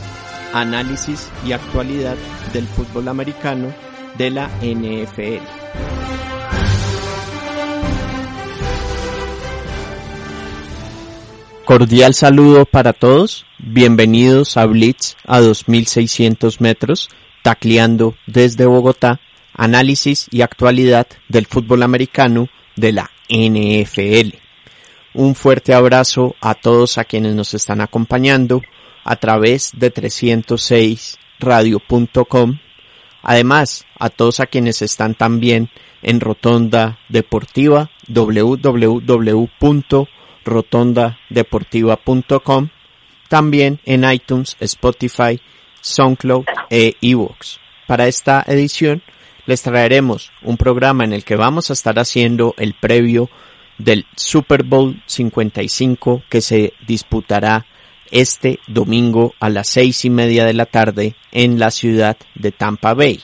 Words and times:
Análisis 0.54 1.30
y 1.48 1.54
actualidad 1.54 2.18
del 2.52 2.68
fútbol 2.68 3.08
americano 3.08 3.74
de 4.18 4.32
la 4.32 4.50
NFL. 4.62 6.31
Cordial 11.72 12.14
saludo 12.14 12.66
para 12.66 12.92
todos. 12.92 13.46
Bienvenidos 13.58 14.58
a 14.58 14.66
Blitz 14.66 15.16
a 15.26 15.40
2600 15.40 16.60
metros, 16.60 17.08
tacleando 17.44 18.14
desde 18.28 18.66
Bogotá, 18.66 19.22
análisis 19.54 20.28
y 20.32 20.42
actualidad 20.42 21.08
del 21.30 21.46
fútbol 21.46 21.84
americano 21.84 22.50
de 22.76 22.92
la 22.92 23.10
NFL. 23.30 24.36
Un 25.14 25.34
fuerte 25.34 25.74
abrazo 25.74 26.36
a 26.42 26.56
todos 26.56 26.98
a 26.98 27.06
quienes 27.06 27.36
nos 27.36 27.54
están 27.54 27.80
acompañando 27.80 28.62
a 29.06 29.16
través 29.16 29.72
de 29.74 29.94
306radio.com. 29.94 32.60
Además, 33.24 33.86
a 33.98 34.10
todos 34.10 34.42
a 34.42 34.48
quienes 34.48 34.82
están 34.82 35.16
también 35.16 35.70
en 36.02 36.20
Rotonda 36.20 37.00
Deportiva 37.08 37.90
www.rotondadeportiva.com 40.46 42.70
también 43.28 43.80
en 43.86 44.12
iTunes, 44.12 44.58
Spotify, 44.60 45.40
SoundCloud 45.82 46.46
e 46.70 46.96
eBooks. 47.02 47.60
Para 47.88 48.08
esta 48.08 48.44
edición 48.48 49.02
les 49.46 49.62
traeremos 49.62 50.32
un 50.44 50.58
programa 50.58 51.04
en 51.04 51.14
el 51.14 51.24
que 51.24 51.36
vamos 51.36 51.70
a 51.70 51.74
estar 51.74 51.98
haciendo 51.98 52.54
el 52.58 52.74
previo 52.74 53.30
del 53.78 54.06
Super 54.16 54.64
Bowl 54.64 55.02
55 55.06 56.24
que 56.30 56.42
se 56.42 56.74
disputará 56.86 57.66
este 58.12 58.60
domingo 58.68 59.34
a 59.40 59.50
las 59.50 59.70
seis 59.70 60.06
y 60.06 60.10
media 60.10 60.46
de 60.46 60.54
la 60.54 60.66
tarde 60.66 61.16
en 61.32 61.58
la 61.58 61.72
ciudad 61.72 62.18
de 62.36 62.52
Tampa 62.52 62.94
Bay 62.94 63.22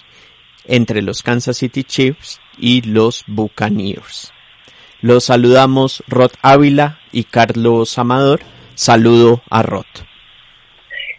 entre 0.66 1.02
los 1.02 1.23
Kansas 1.23 1.58
City 1.58 1.83
Chiefs 1.83 2.39
y 2.58 2.81
los 2.81 3.23
Buccaneers. 3.27 4.33
Los 5.02 5.26
saludamos 5.26 6.03
Rod 6.08 6.31
Ávila 6.42 6.98
y 7.12 7.26
Carlos 7.26 7.98
Amador. 8.00 8.40
Saludo 8.73 9.42
a 9.50 9.62
Rod. 9.62 9.86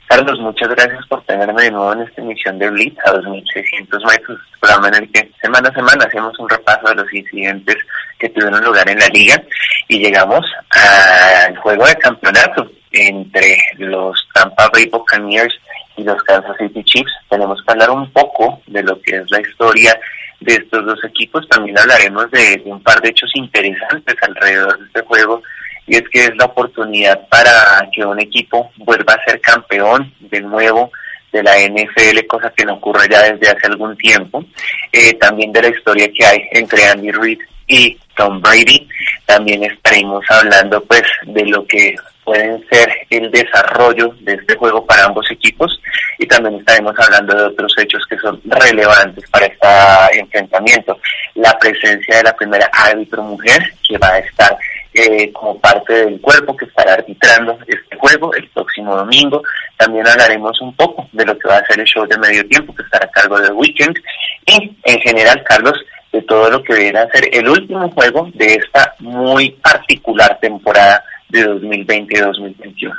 Carlos, 0.09 0.41
muchas 0.41 0.71
gracias 0.71 1.07
por 1.07 1.23
tenerme 1.25 1.65
de 1.65 1.71
nuevo 1.71 1.93
en 1.93 2.01
esta 2.01 2.23
emisión 2.23 2.59
de 2.59 2.71
Blitz 2.71 2.97
a 3.05 3.13
2600 3.13 4.05
metros, 4.05 4.41
programa 4.59 4.89
en 4.89 4.95
el 4.95 5.13
que 5.13 5.31
semana 5.41 5.69
a 5.69 5.75
semana 5.75 6.05
hacemos 6.07 6.37
un 6.39 6.49
repaso 6.49 6.89
de 6.89 6.95
los 6.95 7.13
incidentes 7.13 7.77
que 8.19 8.29
tuvieron 8.31 8.65
lugar 8.65 8.89
en 8.89 8.99
la 8.99 9.09
liga 9.09 9.41
y 9.87 9.99
llegamos 9.99 10.45
al 10.71 11.57
juego 11.59 11.87
de 11.87 11.95
campeonato 11.97 12.71
entre 12.93 13.59
los 13.79 14.27
Tampa 14.35 14.69
Bay 14.73 14.87
Buccaneers 14.87 15.55
y 15.97 16.05
los 16.05 16.23
Kansas 16.23 16.57
City 16.59 16.83
Chiefs. 16.85 17.13
Tenemos 17.29 17.63
que 17.63 17.73
hablar 17.73 17.91
un 17.91 18.11
poco 18.13 18.61
de 18.67 18.83
lo 18.83 19.01
que 19.01 19.17
es 19.17 19.31
la 19.31 19.41
historia 19.41 19.99
de 20.41 20.55
estos 20.55 20.85
dos 20.87 21.05
equipos. 21.05 21.49
También 21.49 21.79
hablaremos 21.79 22.31
de, 22.31 22.63
un 22.65 22.83
par 22.83 23.01
de 23.01 23.11
hechos 23.11 23.31
interesantes 23.35 24.17
alrededor 24.23 24.79
de 24.79 24.87
este 24.87 25.03
juego 25.03 25.43
y 25.87 25.97
es 25.97 26.09
que 26.11 26.25
es 26.25 26.37
la 26.37 26.45
oportunidad 26.47 27.29
para 27.29 27.89
que 27.93 28.05
un 28.05 28.21
equipo 28.21 28.71
vuelva 28.77 29.15
a 29.15 29.25
ser 29.25 29.41
campeón 29.41 30.13
de 30.21 30.41
nuevo 30.41 30.91
de 31.33 31.43
la 31.43 31.59
NFL, 31.59 32.27
cosa 32.27 32.53
que 32.57 32.65
no 32.65 32.75
ocurre 32.75 33.07
ya 33.11 33.23
desde 33.23 33.51
hace 33.51 33.67
algún 33.67 33.97
tiempo. 33.97 34.45
Eh, 34.93 35.15
también 35.15 35.53
de 35.53 35.63
la 35.63 35.69
historia 35.69 36.11
que 36.13 36.25
hay 36.25 36.49
entre 36.53 36.87
Andy 36.87 37.11
Reid 37.11 37.39
y 37.67 37.99
Tom 38.17 38.41
Brady. 38.41 38.89
También 39.27 39.63
estaremos 39.65 40.25
hablando 40.31 40.83
pues 40.85 41.03
de 41.27 41.45
lo 41.47 41.67
que 41.67 41.95
pueden 42.29 42.63
ser 42.71 42.93
el 43.09 43.31
desarrollo 43.31 44.15
de 44.21 44.35
este 44.35 44.55
juego 44.57 44.85
para 44.85 45.07
ambos 45.07 45.27
equipos 45.31 45.81
y 46.19 46.27
también 46.27 46.57
estaremos 46.57 46.95
hablando 46.99 47.35
de 47.35 47.45
otros 47.45 47.73
hechos 47.79 48.03
que 48.07 48.19
son 48.19 48.39
relevantes 48.45 49.25
para 49.31 49.47
este 49.47 50.21
enfrentamiento. 50.21 50.99
La 51.37 51.59
presencia 51.59 52.19
de 52.19 52.25
la 52.25 52.37
primera 52.37 52.69
árbitro 52.71 53.23
mujer 53.23 53.63
que 53.89 53.97
va 53.97 54.09
a 54.09 54.19
estar 54.19 54.59
eh, 54.93 55.33
como 55.33 55.59
parte 55.59 56.05
del 56.05 56.21
cuerpo 56.21 56.55
que 56.55 56.67
estará 56.67 56.95
arbitrando 56.95 57.59
este 57.67 57.97
juego 57.97 58.35
el 58.35 58.47
próximo 58.49 58.95
domingo. 58.95 59.43
También 59.79 60.07
hablaremos 60.07 60.61
un 60.61 60.77
poco 60.77 61.09
de 61.13 61.25
lo 61.25 61.39
que 61.39 61.49
va 61.49 61.57
a 61.57 61.67
ser 61.67 61.81
el 61.81 61.87
show 61.87 62.07
de 62.07 62.19
medio 62.19 62.47
tiempo 62.47 62.75
que 62.75 62.83
estará 62.83 63.07
a 63.07 63.11
cargo 63.11 63.41
del 63.41 63.53
weekend 63.53 63.97
y 64.45 64.77
en 64.85 65.01
general, 65.01 65.43
Carlos, 65.49 65.81
de 66.13 66.21
todo 66.23 66.51
lo 66.51 66.63
que 66.63 66.75
viene 66.75 67.01
ser 67.11 67.27
el 67.33 67.49
último 67.49 67.91
juego 67.93 68.29
de 68.35 68.55
esta 68.55 68.95
muy 68.99 69.51
particular 69.63 70.39
temporada 70.43 71.03
de 71.29 71.47
2020-2021. 71.47 72.97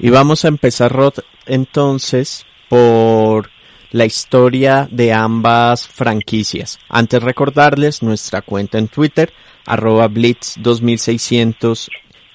Y 0.00 0.10
vamos 0.10 0.44
a 0.44 0.48
empezar, 0.48 0.92
Rod, 0.92 1.14
entonces, 1.46 2.46
por 2.68 3.50
la 3.90 4.04
historia 4.04 4.86
de 4.90 5.12
ambas 5.12 5.88
franquicias. 5.88 6.78
Antes 6.88 7.22
recordarles 7.22 8.02
nuestra 8.02 8.42
cuenta 8.42 8.78
en 8.78 8.88
Twitter, 8.88 9.32
arroba 9.66 10.08
blitz 10.08 10.54
2600 10.58 11.90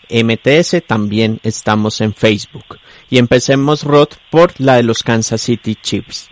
MTS, 0.10 0.84
también 0.86 1.40
estamos 1.44 2.02
en 2.02 2.14
Facebook. 2.14 2.80
Y 3.10 3.18
empecemos, 3.18 3.84
Rod, 3.84 4.10
por 4.30 4.60
la 4.60 4.76
de 4.76 4.84
los 4.84 5.04
Kansas 5.04 5.42
City 5.42 5.76
Chiefs. 5.76 6.30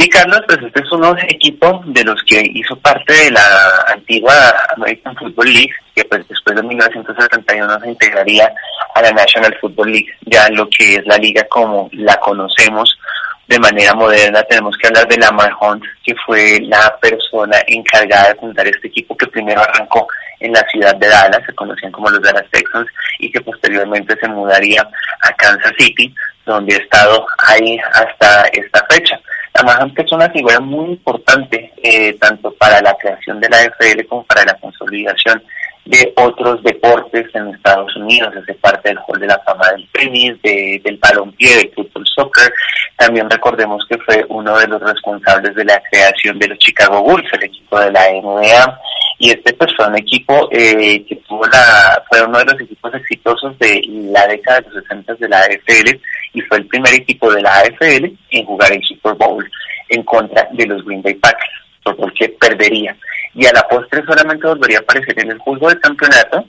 Sí, 0.00 0.08
Carlos, 0.08 0.40
pues 0.46 0.58
este 0.62 0.80
es 0.80 0.92
uno 0.92 1.14
equipo 1.28 1.82
de 1.84 2.02
los 2.04 2.22
que 2.22 2.40
hizo 2.54 2.74
parte 2.76 3.12
de 3.12 3.32
la 3.32 3.84
antigua 3.88 4.32
American 4.74 5.14
Football 5.14 5.52
League, 5.52 5.74
que 5.94 6.02
pues 6.06 6.26
después 6.26 6.56
de 6.56 6.62
1971 6.62 7.80
se 7.80 7.88
integraría 7.90 8.50
a 8.94 9.02
la 9.02 9.10
National 9.10 9.54
Football 9.60 9.92
League, 9.92 10.08
ya 10.22 10.48
lo 10.52 10.66
que 10.70 10.94
es 10.94 11.06
la 11.06 11.18
liga 11.18 11.44
como 11.50 11.90
la 11.92 12.16
conocemos 12.16 12.98
de 13.46 13.58
manera 13.58 13.92
moderna. 13.92 14.42
Tenemos 14.44 14.74
que 14.78 14.88
hablar 14.88 15.06
de 15.06 15.18
Lamar 15.18 15.52
Hunt, 15.60 15.84
que 16.02 16.14
fue 16.24 16.60
la 16.62 16.96
persona 16.98 17.58
encargada 17.66 18.30
de 18.30 18.36
fundar 18.36 18.66
este 18.68 18.88
equipo 18.88 19.14
que 19.14 19.26
primero 19.26 19.60
arrancó 19.60 20.08
en 20.38 20.54
la 20.54 20.66
ciudad 20.70 20.96
de 20.96 21.08
Dallas, 21.08 21.42
se 21.44 21.54
conocían 21.54 21.92
como 21.92 22.08
los 22.08 22.22
Dallas 22.22 22.46
Texans, 22.50 22.88
y 23.18 23.30
que 23.30 23.42
posteriormente 23.42 24.16
se 24.18 24.28
mudaría 24.28 24.80
a 24.80 25.32
Kansas 25.34 25.74
City, 25.78 26.14
donde 26.46 26.74
ha 26.74 26.78
estado 26.78 27.26
ahí 27.36 27.78
hasta 27.92 28.44
esta 28.46 28.86
fecha. 28.88 29.20
Además, 29.60 29.92
es 29.94 30.12
una 30.12 30.30
figura 30.30 30.58
muy 30.60 30.92
importante 30.92 31.70
eh, 31.82 32.14
tanto 32.14 32.50
para 32.54 32.80
la 32.80 32.96
creación 32.96 33.40
de 33.40 33.48
la 33.50 33.60
FL 33.62 34.06
como 34.06 34.24
para 34.24 34.44
la 34.44 34.54
consolidación 34.54 35.42
de 35.84 36.12
otros 36.16 36.62
deportes 36.62 37.26
en 37.34 37.48
Estados 37.48 37.94
Unidos, 37.96 38.32
hace 38.36 38.54
parte 38.54 38.88
del 38.88 38.98
Hall 39.06 39.20
de 39.20 39.26
la 39.26 39.38
Fama 39.40 39.68
del 39.72 39.86
tenis, 39.92 40.40
de, 40.42 40.80
del 40.82 40.96
balompié, 40.98 41.56
del 41.56 41.72
fútbol 41.74 42.06
soccer. 42.06 42.50
También 42.96 43.28
recordemos 43.28 43.84
que 43.86 43.98
fue 43.98 44.24
uno 44.28 44.58
de 44.58 44.66
los 44.66 44.80
responsables 44.80 45.54
de 45.54 45.64
la 45.64 45.82
creación 45.90 46.38
de 46.38 46.48
los 46.48 46.58
Chicago 46.58 47.02
Bulls, 47.02 47.28
el 47.32 47.42
equipo 47.42 47.78
de 47.80 47.90
la 47.90 48.10
NBA. 48.12 48.80
Y 49.18 49.30
este 49.30 49.52
pues 49.52 49.74
fue 49.76 49.86
un 49.88 49.98
equipo 49.98 50.48
eh, 50.52 51.04
que 51.04 51.16
tuvo 51.28 51.44
la, 51.46 52.02
fue 52.08 52.22
uno 52.22 52.38
de 52.38 52.44
los 52.46 52.60
equipos 52.60 52.94
exitosos 52.94 53.58
de 53.58 53.82
la 53.86 54.26
década 54.26 54.62
de 54.62 54.70
los 54.70 54.84
60 54.84 55.14
de 55.16 55.28
la 55.28 55.40
AFL 55.40 56.00
y 56.32 56.40
fue 56.42 56.58
el 56.58 56.66
primer 56.66 56.94
equipo 56.94 57.32
de 57.32 57.42
la 57.42 57.58
AFL 57.58 58.06
en 58.30 58.44
jugar 58.46 58.72
el 58.72 58.82
Super 58.82 59.14
Bowl 59.14 59.50
en 59.88 60.02
contra 60.04 60.48
de 60.52 60.66
los 60.66 60.84
Green 60.84 61.02
Bay 61.02 61.14
Packers, 61.14 61.50
porque 61.82 62.28
perdería. 62.40 62.96
Y 63.34 63.46
a 63.46 63.52
la 63.52 63.62
postre 63.68 64.02
solamente 64.04 64.46
volvería 64.46 64.78
a 64.78 64.82
aparecer 64.82 65.18
en 65.18 65.32
el 65.32 65.38
juego 65.38 65.68
del 65.68 65.80
campeonato 65.80 66.44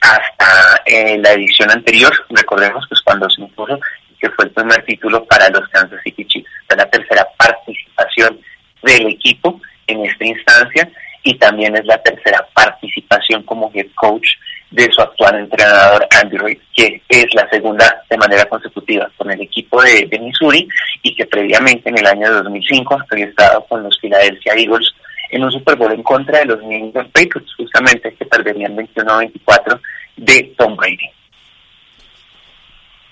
hasta 0.00 0.82
eh, 0.84 1.18
la 1.18 1.32
edición 1.32 1.70
anterior, 1.70 2.12
recordemos 2.28 2.84
pues 2.88 3.00
cuando 3.02 3.28
se 3.30 3.40
impuso 3.40 3.78
que 4.20 4.30
fue 4.30 4.46
el 4.46 4.50
primer 4.52 4.82
título 4.84 5.24
para 5.24 5.48
los 5.50 5.68
Kansas 5.68 6.00
City 6.02 6.24
Chiefs. 6.26 6.48
Fue 6.66 6.76
la 6.76 6.88
tercera 6.88 7.26
participación 7.36 8.40
del 8.82 9.08
equipo 9.08 9.60
en 9.86 10.04
esta 10.04 10.24
instancia 10.24 10.90
y 11.22 11.34
también 11.34 11.76
es 11.76 11.84
la 11.84 11.98
tercera 12.02 12.46
participación 12.54 12.83
como 13.44 13.70
head 13.74 13.88
coach 13.94 14.26
de 14.70 14.90
su 14.90 15.00
actual 15.00 15.36
entrenador 15.36 16.06
Andy 16.20 16.36
Reid, 16.36 16.58
que 16.74 17.00
es 17.08 17.26
la 17.34 17.48
segunda 17.48 18.02
de 18.10 18.16
manera 18.16 18.44
consecutiva 18.46 19.08
con 19.16 19.30
el 19.30 19.40
equipo 19.40 19.80
de, 19.82 20.18
Missouri 20.20 20.66
y 21.02 21.14
que 21.14 21.26
previamente 21.26 21.90
en 21.90 21.98
el 21.98 22.06
año 22.06 22.32
2005 22.42 22.98
había 23.10 23.26
estado 23.26 23.64
con 23.66 23.82
los 23.82 23.98
Philadelphia 24.00 24.54
Eagles 24.56 24.92
en 25.30 25.44
un 25.44 25.52
Super 25.52 25.76
Bowl 25.76 25.92
en 25.92 26.02
contra 26.02 26.40
de 26.40 26.46
los 26.46 26.62
New 26.62 26.86
England 26.86 27.10
Patriots, 27.12 27.54
justamente 27.56 28.14
que 28.14 28.24
perderían 28.24 28.76
21-24 28.76 29.80
de 30.16 30.54
Tom 30.56 30.76
Brady. 30.76 31.10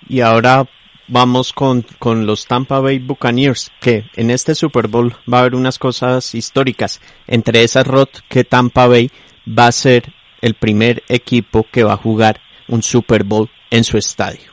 Y 0.08 0.20
ahora 0.20 0.66
vamos 1.08 1.52
con, 1.52 1.82
con 1.98 2.26
los 2.26 2.46
Tampa 2.46 2.80
Bay 2.80 2.98
Buccaneers, 2.98 3.72
que 3.80 4.04
en 4.14 4.30
este 4.30 4.54
Super 4.54 4.88
Bowl 4.88 5.14
va 5.32 5.38
a 5.38 5.40
haber 5.42 5.54
unas 5.54 5.78
cosas 5.78 6.34
históricas. 6.34 7.00
Entre 7.26 7.62
esas, 7.62 7.86
Rod, 7.86 8.08
que 8.28 8.44
Tampa 8.44 8.86
Bay 8.86 9.10
va 9.46 9.66
a 9.66 9.72
ser 9.72 10.04
el 10.40 10.54
primer 10.54 11.02
equipo 11.08 11.66
que 11.70 11.84
va 11.84 11.94
a 11.94 11.96
jugar 11.96 12.40
un 12.68 12.82
Super 12.82 13.24
Bowl 13.24 13.48
en 13.70 13.84
su 13.84 13.96
estadio. 13.96 14.52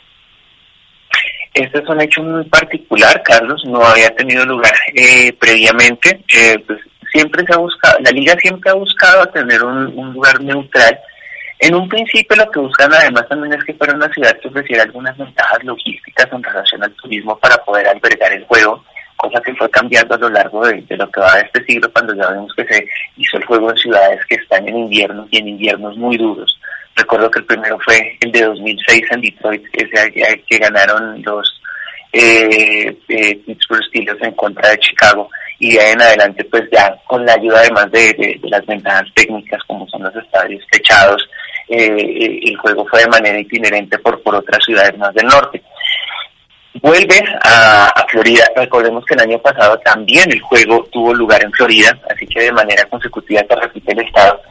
este 1.53 1.80
es 1.80 1.89
un 1.89 2.01
hecho 2.01 2.21
muy 2.21 2.45
particular, 2.45 3.21
Carlos, 3.24 3.62
no 3.65 3.83
había 3.83 4.09
tenido 4.15 4.45
lugar 4.45 4.74
eh, 4.95 5.33
previamente. 5.33 6.21
Eh, 6.33 6.59
pues 6.65 6.80
siempre 7.12 7.44
se 7.45 7.53
ha 7.53 7.57
buscado, 7.57 7.97
la 8.00 8.12
liga 8.12 8.36
siempre 8.41 8.69
ha 8.69 8.75
buscado 8.75 9.25
tener 9.27 9.63
un, 9.63 10.13
lugar 10.13 10.41
neutral. 10.41 11.00
En 11.59 11.75
un 11.75 11.89
principio 11.89 12.38
lo 12.38 12.50
que 12.50 12.59
buscan 12.59 12.94
además 12.94 13.27
también 13.27 13.53
es 13.53 13.63
que 13.65 13.74
fuera 13.74 13.94
una 13.94 14.07
ciudad 14.13 14.38
que 14.39 14.47
ofreciera 14.47 14.83
algunas 14.83 15.18
ventajas 15.18 15.62
logísticas 15.63 16.27
en 16.31 16.44
relación 16.44 16.83
al 16.83 16.94
turismo 16.94 17.38
para 17.38 17.57
poder 17.57 17.88
albergar 17.88 18.31
el 18.31 18.45
juego, 18.45 18.83
cosa 19.19 19.42
que 19.42 19.54
fue 19.56 19.69
cambiando 19.69 20.16
a 20.16 20.18
lo 20.18 20.30
largo 20.30 20.66
de, 20.66 20.83
lo 20.89 21.12
que 21.12 21.19
va 21.19 21.36
de 21.36 21.42
este 21.42 21.63
siglo 21.66 21.92
cuando 21.92 22.16
ya 22.16 22.30
vemos 22.30 22.54
que 22.56 22.66
se 22.66 22.88
hizo 23.18 23.38
el 23.38 23.45
juego 23.45 23.69
en 23.69 23.77
ciudades 23.77 24.25
que 24.27 24.36
están 24.36 24.68
en 24.68 24.77
invierno 24.77 25.27
y 25.30 25.39
en 25.39 25.50
inviernos 25.50 25.98
muy 25.98 26.18
duros. 26.18 26.57
Recuerdo 26.95 27.30
que 27.30 27.39
el 27.39 27.45
primero 27.45 27.77
fue 27.80 28.18
el 28.21 28.31
de 28.31 28.45
2006 28.45 29.04
en 29.12 29.21
Detroit, 29.21 29.63
ese 29.74 30.44
que 30.48 30.57
ganaron 30.57 31.21
los 31.21 31.62
eh, 32.13 32.98
eh, 33.10 33.36
Pittsburgh 33.45 33.83
Steelers 33.89 34.21
en 34.24 34.31
contra 34.31 34.69
de 34.69 34.80
Chicago 34.80 35.30
y 35.60 35.74
de 35.74 35.81
ahí 35.81 35.92
en 35.92 36.01
adelante 36.01 36.45
pues 36.45 36.63
ya 36.72 36.95
con 37.06 37.25
la 37.25 37.33
ayuda 37.33 37.60
además 37.60 37.92
de, 37.92 38.39
las 38.44 38.65
ventajas 38.65 39.07
técnicas 39.13 39.62
como 39.68 39.88
son 39.89 40.04
los 40.04 40.15
estadios 40.15 40.65
techados 40.72 41.30
eh, 41.69 41.86
eh, 41.86 42.39
el 42.45 42.57
juego 42.57 42.83
fue 42.88 43.01
de 43.01 43.10
manera 43.10 43.39
itinerante 43.39 44.00
por, 44.00 44.19
por 44.24 44.33
otras 44.36 44.63
ciudades 44.65 44.98
más 44.98 45.13
del 45.13 45.27
norte. 45.27 45.62
Vuelve 46.75 47.19
a, 47.44 48.06
Florida, 48.10 48.45
recordemos 48.56 49.04
que 49.06 49.16
el 49.16 49.21
año 49.21 49.39
pasado 49.39 49.77
también 49.80 50.31
el 50.31 50.39
juego 50.42 50.88
tuvo 50.92 51.13
lugar 51.13 51.44
en 51.44 51.51
Florida, 51.51 51.98
así 52.10 52.25
que 52.27 52.42
de 52.42 52.51
manera 52.51 52.86
consecutiva 52.86 53.44
se 53.48 53.56
repite 53.56 53.92
el 53.92 54.00
estado 54.00 54.42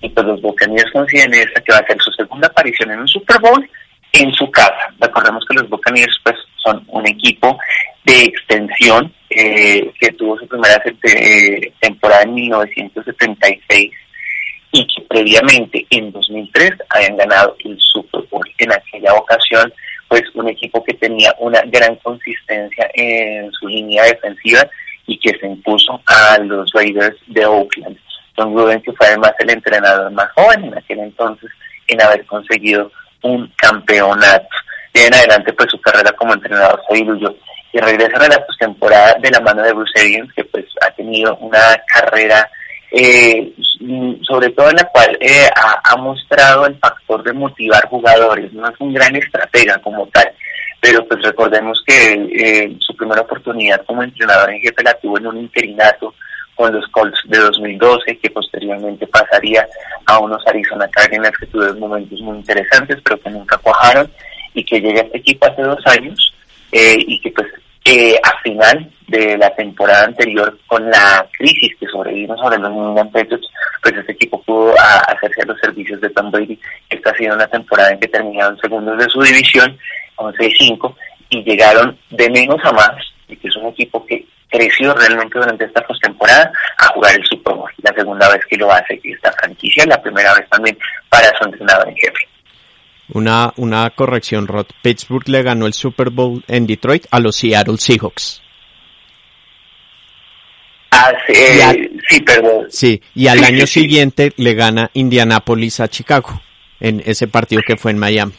y 0.00 0.08
pues 0.08 0.26
los 0.26 0.40
Buccaneers 0.40 0.90
consiguen 0.92 1.34
esta 1.34 1.60
que 1.60 1.72
va 1.72 1.78
a 1.78 1.86
ser 1.86 1.96
su 2.00 2.10
segunda 2.12 2.48
aparición 2.48 2.90
en 2.90 3.00
un 3.00 3.08
Super 3.08 3.40
Bowl 3.40 3.68
en 4.12 4.32
su 4.32 4.50
casa. 4.50 4.92
Recordemos 4.98 5.44
que 5.48 5.54
los 5.54 5.68
Buccaneers 5.68 6.16
pues 6.24 6.36
son 6.64 6.84
un 6.88 7.06
equipo 7.06 7.58
de 8.04 8.22
extensión 8.22 9.12
eh, 9.30 9.92
que 10.00 10.12
tuvo 10.12 10.38
su 10.38 10.46
primera 10.48 10.82
eh, 10.84 11.72
temporada 11.80 12.22
en 12.22 12.34
1976 12.34 13.92
y 14.72 14.86
que 14.86 15.02
previamente 15.08 15.86
en 15.90 16.12
2003 16.12 16.72
habían 16.90 17.16
ganado 17.16 17.56
el 17.64 17.76
Super 17.78 18.22
Bowl. 18.30 18.48
En 18.58 18.72
aquella 18.72 19.14
ocasión, 19.14 19.72
pues 20.08 20.22
un 20.34 20.48
equipo 20.48 20.82
que 20.82 20.94
tenía 20.94 21.34
una 21.38 21.60
gran 21.66 21.96
consistencia 21.96 22.90
en 22.94 23.52
su 23.52 23.68
línea 23.68 24.04
defensiva 24.04 24.66
y 25.06 25.18
que 25.18 25.38
se 25.38 25.46
impuso 25.46 26.00
a 26.06 26.38
los 26.38 26.70
Raiders 26.72 27.16
de 27.26 27.46
Oakland. 27.46 27.96
Don 28.36 28.54
Gruden, 28.54 28.80
que 28.82 28.92
fue 28.92 29.06
además 29.08 29.32
el 29.38 29.50
entrenador 29.50 30.10
más 30.12 30.30
joven 30.32 30.64
en 30.64 30.78
aquel 30.78 31.00
entonces 31.00 31.50
en 31.88 32.02
haber 32.02 32.24
conseguido 32.26 32.90
un 33.22 33.52
campeonato. 33.56 34.48
De 34.94 35.06
en 35.06 35.14
adelante, 35.14 35.52
pues 35.52 35.68
su 35.70 35.80
carrera 35.80 36.12
como 36.12 36.34
entrenador 36.34 36.80
se 36.88 36.96
diluyó 36.96 37.34
y 37.72 37.78
regresan 37.78 38.22
a 38.22 38.28
la 38.28 38.46
postemporada 38.46 39.14
de 39.20 39.30
la 39.30 39.40
mano 39.40 39.62
de 39.62 39.72
Bruce 39.72 40.00
Arians, 40.00 40.32
que 40.34 40.44
pues 40.44 40.64
ha 40.80 40.90
tenido 40.92 41.36
una 41.36 41.80
carrera 41.86 42.48
eh, 42.90 43.52
sobre 44.22 44.50
todo 44.50 44.70
en 44.70 44.76
la 44.76 44.84
cual 44.84 45.16
eh, 45.20 45.48
ha, 45.84 45.96
mostrado 45.96 46.66
el 46.66 46.78
factor 46.78 47.22
de 47.22 47.32
motivar 47.32 47.86
jugadores. 47.88 48.52
No 48.52 48.68
es 48.68 48.74
un 48.80 48.94
gran 48.94 49.14
estratega 49.16 49.78
como 49.78 50.06
tal, 50.08 50.30
pero 50.80 51.06
pues 51.06 51.22
recordemos 51.22 51.82
que 51.86 52.12
eh, 52.12 52.76
su 52.78 52.96
primera 52.96 53.22
oportunidad 53.22 53.84
como 53.84 54.02
entrenador 54.02 54.50
en 54.50 54.60
jefe 54.60 54.82
la 54.82 54.94
tuvo 54.94 55.18
en 55.18 55.26
un 55.26 55.38
interinato 55.38 56.14
con 56.54 56.72
los 56.72 56.86
Colts 56.88 57.20
de 57.26 57.38
2012, 57.38 58.18
que 58.18 58.30
posteriormente 58.30 59.06
pasaría 59.06 59.64
a 60.06 60.18
unos 60.18 60.44
Arizona 60.44 60.88
Cardinals 60.88 61.38
que 61.38 61.46
tuvieron 61.46 61.78
momentos 61.78 62.20
muy 62.20 62.38
interesantes, 62.38 62.98
pero 63.04 63.20
que 63.20 63.30
nunca 63.30 63.56
cuajaron, 63.58 64.10
y 64.54 64.64
que 64.64 64.80
llega 64.80 65.02
a 65.02 65.04
este 65.04 65.18
equipo 65.18 65.46
hace 65.46 65.62
dos 65.62 65.86
años, 65.86 66.34
eh, 66.72 66.96
y 66.98 67.20
que 67.20 67.30
pues 67.30 67.46
eh, 67.84 68.18
a 68.22 68.38
final 68.42 68.90
de 69.06 69.38
la 69.38 69.54
temporada 69.54 70.04
anterior, 70.04 70.58
con 70.66 70.88
la 70.90 71.26
crisis 71.38 71.74
que 71.80 71.86
sobrevino 71.86 72.36
sobre 72.36 72.58
los 72.58 72.70
New 72.70 72.88
England 72.88 73.12
Patriots, 73.12 73.48
pues 73.82 73.94
este 73.96 74.12
equipo 74.12 74.42
pudo 74.42 74.74
hacerse 75.08 75.42
a 75.42 75.46
los 75.46 75.58
servicios 75.60 76.00
de 76.00 76.10
Tom 76.10 76.30
Brady. 76.30 76.58
Esta 76.90 77.10
ha 77.10 77.16
sido 77.16 77.34
una 77.34 77.46
temporada 77.46 77.90
en 77.90 78.00
que 78.00 78.08
terminaron 78.08 78.58
segundos 78.58 78.98
de 78.98 79.08
su 79.08 79.22
división, 79.22 79.78
11 80.16 80.46
y 80.46 80.50
5, 80.50 80.96
y 81.30 81.42
llegaron 81.42 81.98
de 82.10 82.30
menos 82.30 82.58
a 82.64 82.72
más, 82.72 82.96
y 83.28 83.36
que 83.36 83.48
es 83.48 83.56
un 83.56 83.68
equipo 83.68 84.04
que 84.04 84.24
creció 84.50 84.94
realmente 84.94 85.38
durante 85.38 85.64
esta 85.64 85.80
postemporada 85.82 86.50
a 86.78 86.88
jugar 86.88 87.14
el 87.14 87.24
Super 87.24 87.54
Bowl. 87.54 87.70
La 87.78 87.92
segunda 87.94 88.28
vez 88.30 88.44
que 88.46 88.56
lo 88.56 88.70
hace 88.72 89.00
esta 89.04 89.32
franquicia, 89.32 89.84
la 89.86 90.00
primera 90.02 90.34
vez 90.34 90.48
también 90.48 90.76
para 91.08 91.28
su 91.38 91.44
entrenador 91.44 91.88
en 91.88 91.96
jefe. 91.96 92.28
Una, 93.14 93.52
una 93.56 93.88
corrección, 93.90 94.46
Rod. 94.46 94.66
Pittsburgh 94.82 95.28
le 95.28 95.42
ganó 95.42 95.66
el 95.66 95.72
Super 95.72 96.10
Bowl 96.10 96.44
en 96.46 96.66
Detroit 96.66 97.06
a 97.10 97.20
los 97.20 97.36
Seattle 97.36 97.78
Seahawks. 97.78 98.42
Ah, 100.90 101.12
sí, 101.26 101.32
eh, 101.34 101.90
sí, 102.08 102.20
perdón. 102.20 102.66
Sí, 102.70 103.00
y 103.14 103.28
al 103.28 103.44
año 103.44 103.66
siguiente 103.66 104.32
le 104.36 104.54
gana 104.54 104.90
Indianapolis 104.94 105.80
a 105.80 105.88
Chicago 105.88 106.40
en 106.80 107.02
ese 107.04 107.28
partido 107.28 107.62
que 107.66 107.76
fue 107.76 107.92
en 107.92 107.98
Miami. 107.98 108.32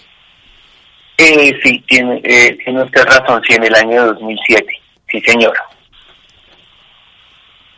Eh, 1.17 1.53
sí, 1.63 1.83
tiene, 1.87 2.21
eh, 2.23 2.57
tiene 2.63 2.83
usted 2.83 3.03
razón, 3.03 3.41
sí, 3.47 3.53
en 3.53 3.63
el 3.65 3.75
año 3.75 4.05
2007. 4.05 4.65
Sí, 5.11 5.21
señor. 5.21 5.53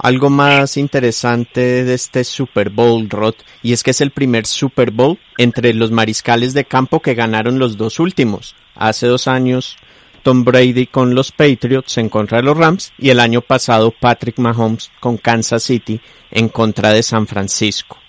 Algo 0.03 0.31
más 0.31 0.77
interesante 0.77 1.83
de 1.83 1.94
este 1.94 2.24
Super 2.24 2.71
Bowl, 2.71 3.07
Rod, 3.07 3.36
y 3.62 3.71
es 3.71 3.83
que 3.83 3.92
es 3.92 4.01
el 4.01 4.09
primer 4.09 4.48
Super 4.48 4.89
Bowl 4.89 5.19
entre 5.38 5.75
los 5.75 5.92
mariscales 5.92 6.56
de 6.56 6.65
campo 6.65 7.03
que 7.03 7.13
ganaron 7.13 7.59
los 7.59 7.77
dos 7.77 8.00
últimos. 8.00 8.56
Hace 8.74 9.06
dos 9.06 9.27
años 9.27 9.77
Tom 10.24 10.44
Brady 10.44 10.88
con 10.88 11.13
los 11.13 11.31
Patriots 11.31 12.00
en 12.00 12.09
contra 12.09 12.39
de 12.39 12.45
los 12.45 12.57
Rams 12.57 12.92
y 12.98 13.12
el 13.12 13.19
año 13.19 13.42
pasado 13.42 13.92
Patrick 13.92 14.39
Mahomes 14.39 14.89
con 15.00 15.18
Kansas 15.18 15.62
City 15.62 16.01
en 16.31 16.50
contra 16.50 16.89
de 16.94 17.03
San 17.03 17.27
Francisco. 17.27 18.00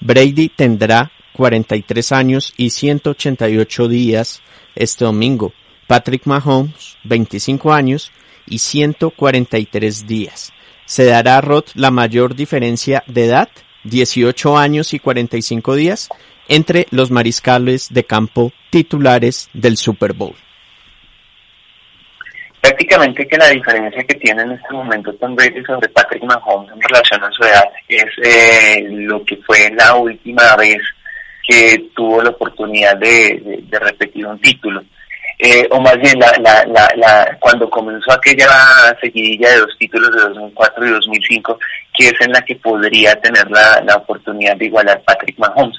Brady 0.00 0.48
tendrá 0.48 1.12
43 1.34 2.10
años 2.10 2.52
y 2.56 2.70
188 2.70 3.86
días 3.86 4.42
este 4.74 5.04
domingo. 5.04 5.52
Patrick 5.86 6.26
Mahomes 6.26 6.96
25 7.04 7.72
años 7.72 8.10
y 8.48 8.58
143 8.58 10.08
días 10.08 10.52
se 10.90 11.04
dará 11.04 11.36
a 11.36 11.40
Roth 11.40 11.68
la 11.74 11.92
mayor 11.92 12.34
diferencia 12.34 13.04
de 13.06 13.26
edad, 13.26 13.48
18 13.84 14.58
años 14.58 14.92
y 14.92 14.98
45 14.98 15.76
días, 15.76 16.08
entre 16.48 16.88
los 16.90 17.12
mariscales 17.12 17.94
de 17.94 18.02
campo 18.02 18.50
titulares 18.70 19.48
del 19.52 19.76
Super 19.76 20.14
Bowl. 20.14 20.34
Prácticamente 22.60 23.28
que 23.28 23.38
la 23.38 23.50
diferencia 23.50 24.02
que 24.02 24.16
tiene 24.16 24.42
en 24.42 24.50
este 24.50 24.74
momento 24.74 25.14
Tom 25.14 25.36
Brady 25.36 25.62
sobre 25.64 25.88
Patrick 25.90 26.24
Mahomes 26.24 26.72
en 26.72 26.80
relación 26.80 27.22
a 27.22 27.30
su 27.30 27.44
edad 27.44 27.70
es 27.86 28.06
eh, 28.24 28.88
lo 28.90 29.24
que 29.24 29.36
fue 29.46 29.70
la 29.72 29.94
última 29.94 30.56
vez 30.56 30.78
que 31.46 31.90
tuvo 31.94 32.20
la 32.20 32.30
oportunidad 32.30 32.96
de 32.96 33.62
repetir 33.70 34.26
un 34.26 34.40
título. 34.40 34.82
Eh, 35.42 35.66
o 35.70 35.80
más 35.80 35.96
bien 35.96 36.18
la, 36.18 36.32
la, 36.38 36.92
la, 36.96 37.38
cuando 37.40 37.70
comenzó 37.70 38.12
aquella 38.12 38.46
seguidilla 39.00 39.50
de 39.50 39.60
dos 39.60 39.74
títulos 39.78 40.12
de 40.12 40.20
2004 40.20 40.86
y 40.86 40.90
2005, 40.90 41.58
que 41.96 42.08
es 42.08 42.14
en 42.20 42.32
la 42.32 42.42
que 42.42 42.56
podría 42.56 43.18
tener 43.20 43.50
la, 43.50 43.80
la 43.86 43.96
oportunidad 43.96 44.56
de 44.56 44.66
igualar 44.66 45.02
Patrick 45.02 45.38
Mahomes. 45.38 45.78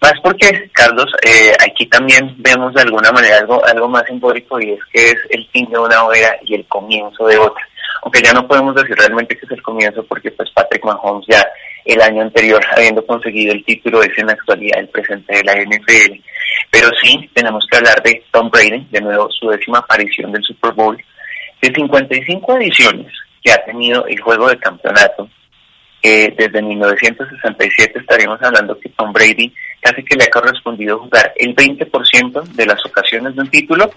Más 0.00 0.14
porque, 0.22 0.70
Carlos, 0.72 1.12
eh, 1.22 1.52
aquí 1.60 1.86
también 1.86 2.34
vemos 2.38 2.72
de 2.72 2.82
alguna 2.82 3.10
manera 3.10 3.38
algo, 3.38 3.64
algo 3.66 3.88
más 3.88 4.04
simbólico 4.06 4.60
y 4.60 4.70
es 4.70 4.80
que 4.92 5.04
es 5.10 5.18
el 5.30 5.46
fin 5.48 5.68
de 5.70 5.78
una 5.78 5.96
era 6.14 6.38
y 6.42 6.54
el 6.54 6.64
comienzo 6.66 7.26
de 7.26 7.36
otra. 7.36 7.62
Aunque 8.02 8.22
ya 8.22 8.32
no 8.32 8.46
podemos 8.46 8.74
decir 8.74 8.96
realmente 8.96 9.36
que 9.36 9.46
es 9.46 9.52
el 9.52 9.62
comienzo 9.62 10.04
porque 10.04 10.30
pues 10.30 10.50
Patrick 10.50 10.84
Mahomes 10.84 11.26
ya 11.28 11.46
el 11.84 12.00
año 12.00 12.22
anterior 12.22 12.64
habiendo 12.76 13.04
conseguido 13.04 13.52
el 13.52 13.64
título 13.64 14.02
es 14.02 14.16
en 14.16 14.26
la 14.26 14.32
actualidad 14.32 14.80
el 14.80 14.88
presente 14.88 15.36
de 15.36 15.44
la 15.44 15.54
NFL 15.54 16.20
pero 16.70 16.88
sí, 17.02 17.28
tenemos 17.34 17.66
que 17.68 17.78
hablar 17.78 18.02
de 18.02 18.24
Tom 18.30 18.48
Brady, 18.50 18.86
de 18.90 19.00
nuevo 19.00 19.28
su 19.30 19.48
décima 19.48 19.78
aparición 19.78 20.32
del 20.32 20.42
Super 20.44 20.72
Bowl. 20.72 20.96
De 21.60 21.74
55 21.74 22.56
ediciones 22.58 23.12
que 23.42 23.52
ha 23.52 23.64
tenido 23.64 24.06
el 24.06 24.20
juego 24.20 24.48
de 24.48 24.58
campeonato, 24.58 25.28
eh, 26.02 26.32
desde 26.36 26.62
1967 26.62 27.98
estaríamos 27.98 28.40
hablando 28.42 28.78
que 28.78 28.88
Tom 28.90 29.12
Brady 29.12 29.52
casi 29.80 30.02
que 30.02 30.16
le 30.16 30.24
ha 30.24 30.30
correspondido 30.30 30.98
jugar 30.98 31.32
el 31.36 31.54
20% 31.54 32.42
de 32.42 32.66
las 32.66 32.84
ocasiones 32.86 33.34
de 33.34 33.42
un 33.42 33.50
título, 33.50 33.90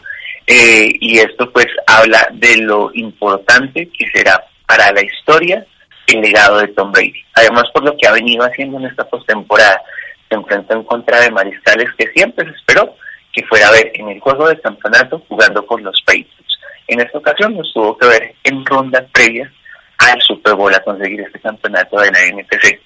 eh, 0.47 0.91
y 0.99 1.19
esto 1.19 1.51
pues 1.51 1.67
habla 1.87 2.27
de 2.33 2.57
lo 2.57 2.91
importante 2.93 3.89
que 3.89 4.07
será 4.13 4.43
para 4.65 4.91
la 4.91 5.01
historia 5.01 5.65
el 6.07 6.21
legado 6.21 6.59
de 6.59 6.67
Tom 6.69 6.91
Brady. 6.91 7.23
Además 7.35 7.63
por 7.73 7.83
lo 7.83 7.95
que 7.97 8.07
ha 8.07 8.11
venido 8.11 8.43
haciendo 8.43 8.77
en 8.77 8.85
esta 8.85 9.05
postemporada, 9.05 9.81
se 10.29 10.35
enfrentó 10.35 10.73
en 10.73 10.83
contra 10.83 11.19
de 11.21 11.31
Mariscales 11.31 11.89
que 11.97 12.07
siempre 12.07 12.45
se 12.45 12.55
esperó 12.55 12.95
que 13.31 13.43
fuera 13.45 13.67
a 13.67 13.71
ver 13.71 13.91
en 13.95 14.09
el 14.09 14.19
juego 14.19 14.47
de 14.47 14.59
campeonato 14.59 15.23
jugando 15.27 15.65
con 15.65 15.83
los 15.83 16.01
Patriots. 16.05 16.59
En 16.87 16.99
esta 16.99 17.17
ocasión 17.17 17.55
nos 17.55 17.71
tuvo 17.73 17.97
que 17.97 18.07
ver 18.07 18.35
en 18.43 18.65
rondas 18.65 19.05
previas 19.11 19.49
al 19.97 20.21
Super 20.21 20.53
Bowl 20.53 20.73
a 20.73 20.83
conseguir 20.83 21.21
este 21.21 21.39
campeonato 21.39 21.99
de 21.99 22.11
la 22.11 22.21
NPC. 22.21 22.79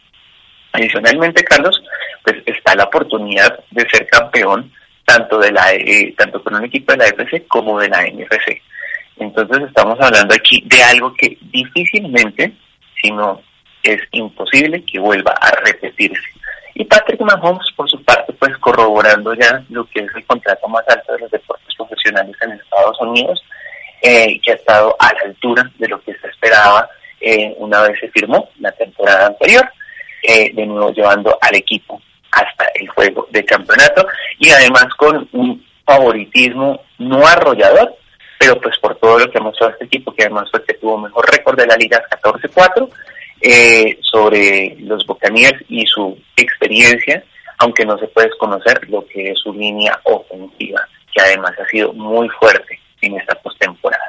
Adicionalmente, 0.71 1.43
Carlos, 1.43 1.81
pues 2.23 2.37
está 2.45 2.75
la 2.75 2.85
oportunidad 2.85 3.59
de 3.71 3.87
ser 3.89 4.07
campeón 4.07 4.71
tanto 5.07 5.39
de 5.39 5.51
la 5.53 5.73
eh, 5.73 6.13
tanto 6.17 6.43
con 6.43 6.55
un 6.55 6.65
equipo 6.65 6.91
de 6.91 6.97
la 6.97 7.05
FC 7.05 7.47
como 7.47 7.79
de 7.79 7.87
la 7.87 8.03
NFC. 8.03 8.61
Entonces 9.15 9.63
estamos 9.65 9.97
hablando 10.01 10.35
aquí 10.35 10.61
de 10.65 10.83
algo 10.83 11.13
que 11.13 11.37
difícilmente, 11.41 12.51
si 13.01 13.11
no 13.11 13.41
es 13.83 14.01
imposible, 14.11 14.83
que 14.83 14.99
vuelva 14.99 15.31
a 15.39 15.49
repetirse. 15.63 16.29
Y 16.75 16.83
Patrick 16.83 17.21
Mahomes, 17.21 17.71
por 17.75 17.89
su 17.89 18.03
parte, 18.03 18.33
pues 18.33 18.55
corroborando 18.57 19.33
ya 19.33 19.63
lo 19.69 19.85
que 19.85 20.01
es 20.01 20.09
el 20.13 20.25
contrato 20.25 20.67
más 20.67 20.83
alto 20.89 21.13
de 21.13 21.19
los 21.19 21.31
deportes 21.31 21.73
profesionales 21.75 22.35
en 22.41 22.51
Estados 22.51 22.99
Unidos, 22.99 23.41
eh, 24.01 24.39
que 24.41 24.51
ha 24.51 24.55
estado 24.55 24.95
a 24.99 25.13
la 25.13 25.21
altura 25.21 25.71
de 25.79 25.87
lo 25.87 26.01
que 26.01 26.13
se 26.15 26.27
esperaba 26.27 26.89
eh, 27.21 27.55
una 27.57 27.81
vez 27.83 27.97
se 27.99 28.09
firmó 28.09 28.49
la 28.59 28.71
temporada 28.73 29.27
anterior, 29.27 29.67
eh, 30.21 30.51
de 30.53 30.65
nuevo 30.65 30.91
llevando 30.91 31.37
al 31.41 31.55
equipo 31.55 32.01
hasta 32.31 32.65
el 32.75 32.87
juego 32.89 33.27
de 33.31 33.45
campeonato 33.45 34.07
y 34.39 34.49
además 34.49 34.85
con 34.97 35.27
un 35.31 35.65
favoritismo 35.85 36.81
no 36.97 37.25
arrollador, 37.25 37.95
pero 38.37 38.59
pues 38.59 38.77
por 38.79 38.95
todo 38.97 39.19
lo 39.19 39.31
que 39.31 39.37
ha 39.37 39.41
mostrado 39.41 39.73
este 39.73 39.85
equipo, 39.85 40.13
que 40.13 40.23
además 40.23 40.49
fue 40.51 40.63
que 40.63 40.75
tuvo 40.75 40.97
mejor 40.97 41.29
récord 41.31 41.57
de 41.57 41.65
la 41.65 41.75
liga 41.75 42.03
14-4, 42.23 42.89
eh, 43.39 43.99
sobre 44.01 44.75
los 44.79 45.05
Buccaneers 45.05 45.63
y 45.69 45.85
su 45.85 46.17
experiencia, 46.35 47.23
aunque 47.59 47.85
no 47.85 47.97
se 47.97 48.07
puede 48.07 48.27
desconocer 48.27 48.89
lo 48.89 49.05
que 49.07 49.31
es 49.31 49.39
su 49.39 49.53
línea 49.53 49.99
ofensiva, 50.03 50.87
que 51.13 51.21
además 51.21 51.53
ha 51.59 51.67
sido 51.69 51.93
muy 51.93 52.27
fuerte 52.29 52.79
en 53.01 53.17
esta 53.17 53.35
postemporada. 53.35 54.06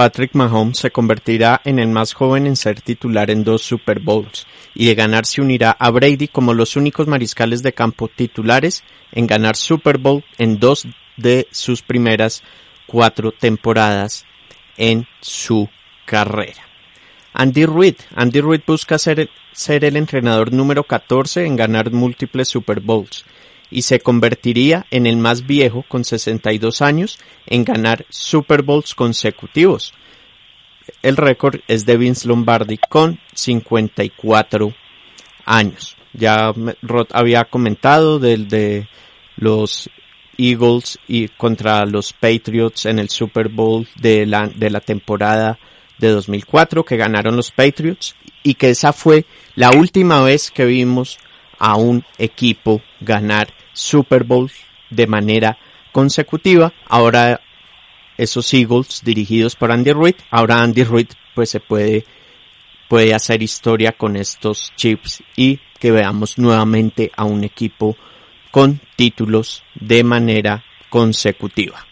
Patrick 0.00 0.34
Mahomes 0.34 0.78
se 0.78 0.90
convertirá 0.90 1.60
en 1.62 1.78
el 1.78 1.88
más 1.88 2.14
joven 2.14 2.46
en 2.46 2.56
ser 2.56 2.80
titular 2.80 3.30
en 3.30 3.44
dos 3.44 3.60
Super 3.60 4.00
Bowls 4.00 4.46
y 4.74 4.86
de 4.86 4.94
ganar 4.94 5.26
se 5.26 5.42
unirá 5.42 5.72
a 5.72 5.90
Brady 5.90 6.26
como 6.28 6.54
los 6.54 6.74
únicos 6.76 7.06
mariscales 7.06 7.62
de 7.62 7.74
campo 7.74 8.08
titulares 8.08 8.82
en 9.12 9.26
ganar 9.26 9.56
Super 9.56 9.98
Bowl 9.98 10.24
en 10.38 10.58
dos 10.58 10.88
de 11.18 11.48
sus 11.50 11.82
primeras 11.82 12.42
cuatro 12.86 13.30
temporadas 13.30 14.24
en 14.78 15.06
su 15.20 15.68
carrera. 16.06 16.66
Andy 17.34 17.66
Reid. 17.66 17.96
Andy 18.16 18.40
Reid 18.40 18.62
busca 18.66 18.98
ser, 18.98 19.28
ser 19.52 19.84
el 19.84 19.98
entrenador 19.98 20.50
número 20.50 20.84
14 20.84 21.44
en 21.44 21.56
ganar 21.56 21.90
múltiples 21.90 22.48
Super 22.48 22.80
Bowls 22.80 23.26
y 23.70 23.82
se 23.82 24.00
convertiría 24.00 24.86
en 24.90 25.06
el 25.06 25.16
más 25.16 25.46
viejo 25.46 25.84
con 25.88 26.04
62 26.04 26.82
años 26.82 27.18
en 27.46 27.64
ganar 27.64 28.04
Super 28.08 28.62
Bowls 28.62 28.94
consecutivos. 28.94 29.94
El 31.02 31.16
récord 31.16 31.60
es 31.68 31.86
de 31.86 31.96
Vince 31.96 32.26
Lombardi 32.26 32.78
con 32.78 33.20
54 33.34 34.74
años. 35.44 35.96
Ya 36.12 36.52
Rod 36.82 37.08
había 37.12 37.44
comentado 37.44 38.18
del 38.18 38.48
de 38.48 38.88
los 39.36 39.88
Eagles 40.36 40.98
y 41.06 41.28
contra 41.28 41.84
los 41.84 42.12
Patriots 42.12 42.86
en 42.86 42.98
el 42.98 43.10
Super 43.10 43.48
Bowl 43.48 43.86
de 43.96 44.26
la, 44.26 44.48
de 44.48 44.70
la 44.70 44.80
temporada 44.80 45.58
de 45.98 46.08
2004 46.08 46.84
que 46.84 46.96
ganaron 46.96 47.36
los 47.36 47.50
Patriots 47.50 48.16
y 48.42 48.54
que 48.54 48.70
esa 48.70 48.92
fue 48.92 49.26
la 49.54 49.70
última 49.70 50.22
vez 50.22 50.50
que 50.50 50.64
vimos 50.64 51.18
a 51.60 51.76
un 51.76 52.04
equipo 52.18 52.82
ganar 53.00 53.48
Super 53.72 54.24
Bowl 54.24 54.50
de 54.90 55.06
manera 55.06 55.56
consecutiva. 55.92 56.72
Ahora 56.88 57.40
esos 58.16 58.52
Eagles 58.52 59.02
dirigidos 59.04 59.54
por 59.54 59.70
Andy 59.70 59.92
Reid, 59.92 60.16
ahora 60.30 60.60
Andy 60.60 60.82
Reid 60.82 61.08
pues 61.34 61.50
se 61.50 61.60
puede 61.60 62.04
puede 62.88 63.14
hacer 63.14 63.40
historia 63.40 63.92
con 63.92 64.16
estos 64.16 64.72
chips 64.74 65.22
y 65.36 65.60
que 65.78 65.92
veamos 65.92 66.38
nuevamente 66.38 67.12
a 67.16 67.24
un 67.24 67.44
equipo 67.44 67.96
con 68.50 68.80
títulos 68.96 69.62
de 69.74 70.02
manera 70.02 70.64
consecutiva. 70.88 71.86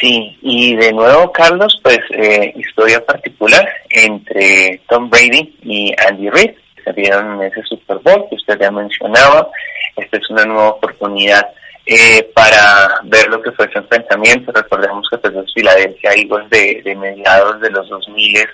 Sí, 0.00 0.36
y 0.42 0.76
de 0.76 0.92
nuevo, 0.92 1.32
Carlos, 1.32 1.80
pues 1.82 2.00
eh, 2.10 2.52
historia 2.56 3.04
particular 3.06 3.66
entre 3.88 4.82
Tom 4.88 5.08
Brady 5.08 5.56
y 5.62 5.94
Andy 5.96 6.28
Reid, 6.28 6.50
vieron 6.92 7.34
en 7.34 7.50
ese 7.50 7.62
Super 7.62 7.98
Bowl 7.98 8.26
que 8.28 8.36
usted 8.36 8.58
ya 8.60 8.70
mencionaba. 8.70 9.48
Esta 9.96 10.16
es 10.16 10.30
una 10.30 10.44
nueva 10.44 10.68
oportunidad 10.70 11.46
eh, 11.86 12.28
para 12.34 13.00
ver 13.04 13.28
lo 13.28 13.40
que 13.42 13.52
fue 13.52 13.66
ese 13.66 13.78
enfrentamiento. 13.78 14.52
Recordemos 14.52 15.08
que 15.10 15.18
pues, 15.18 15.34
los 15.34 15.52
Philadelphia 15.54 16.10
Eagles 16.12 16.50
de, 16.50 16.82
de 16.84 16.94
mediados 16.96 17.60
de 17.60 17.70
los 17.70 17.88
2000 17.88 18.46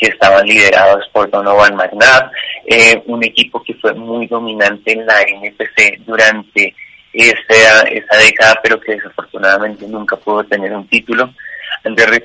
que 0.00 0.08
estaban 0.08 0.46
liderados 0.46 1.06
por 1.12 1.30
Donovan 1.30 1.76
McNabb, 1.76 2.30
eh, 2.66 3.02
un 3.06 3.22
equipo 3.22 3.62
que 3.62 3.74
fue 3.74 3.92
muy 3.92 4.26
dominante 4.26 4.92
en 4.92 5.04
la 5.04 5.20
NFC 5.20 5.98
durante 6.06 6.74
esa, 7.12 7.82
esa 7.82 8.16
década, 8.16 8.58
pero 8.62 8.80
que 8.80 8.92
desafortunadamente 8.92 9.86
nunca 9.86 10.16
pudo 10.16 10.42
tener 10.44 10.72
un 10.72 10.88
título. 10.88 11.32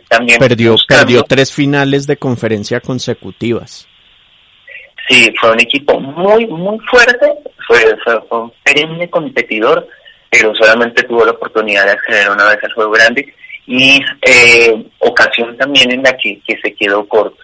también 0.08 0.40
perdió, 0.40 0.76
perdió 0.88 1.24
tres 1.24 1.52
finales 1.52 2.08
de 2.08 2.16
conferencia 2.16 2.80
consecutivas. 2.80 3.88
Sí, 5.08 5.32
fue 5.40 5.52
un 5.52 5.60
equipo 5.60 6.00
muy, 6.00 6.48
muy 6.48 6.80
fuerte, 6.80 7.32
fue, 7.68 7.96
un 8.32 8.52
perenne 8.64 9.10
competidor, 9.10 9.88
pero 10.30 10.54
solamente 10.56 11.04
tuvo 11.04 11.26
la 11.26 11.32
oportunidad 11.32 11.86
de 11.86 11.92
acceder 11.92 12.32
una 12.32 12.50
vez 12.50 12.64
al 12.64 12.74
juego 12.74 12.92
grande 12.92 13.34
y 13.68 14.00
eh, 14.22 14.86
ocasión 15.00 15.58
también 15.58 15.92
en 15.92 16.04
la 16.04 16.16
que, 16.18 16.40
se 16.46 16.74
quedó 16.74 17.08
corto. 17.08 17.38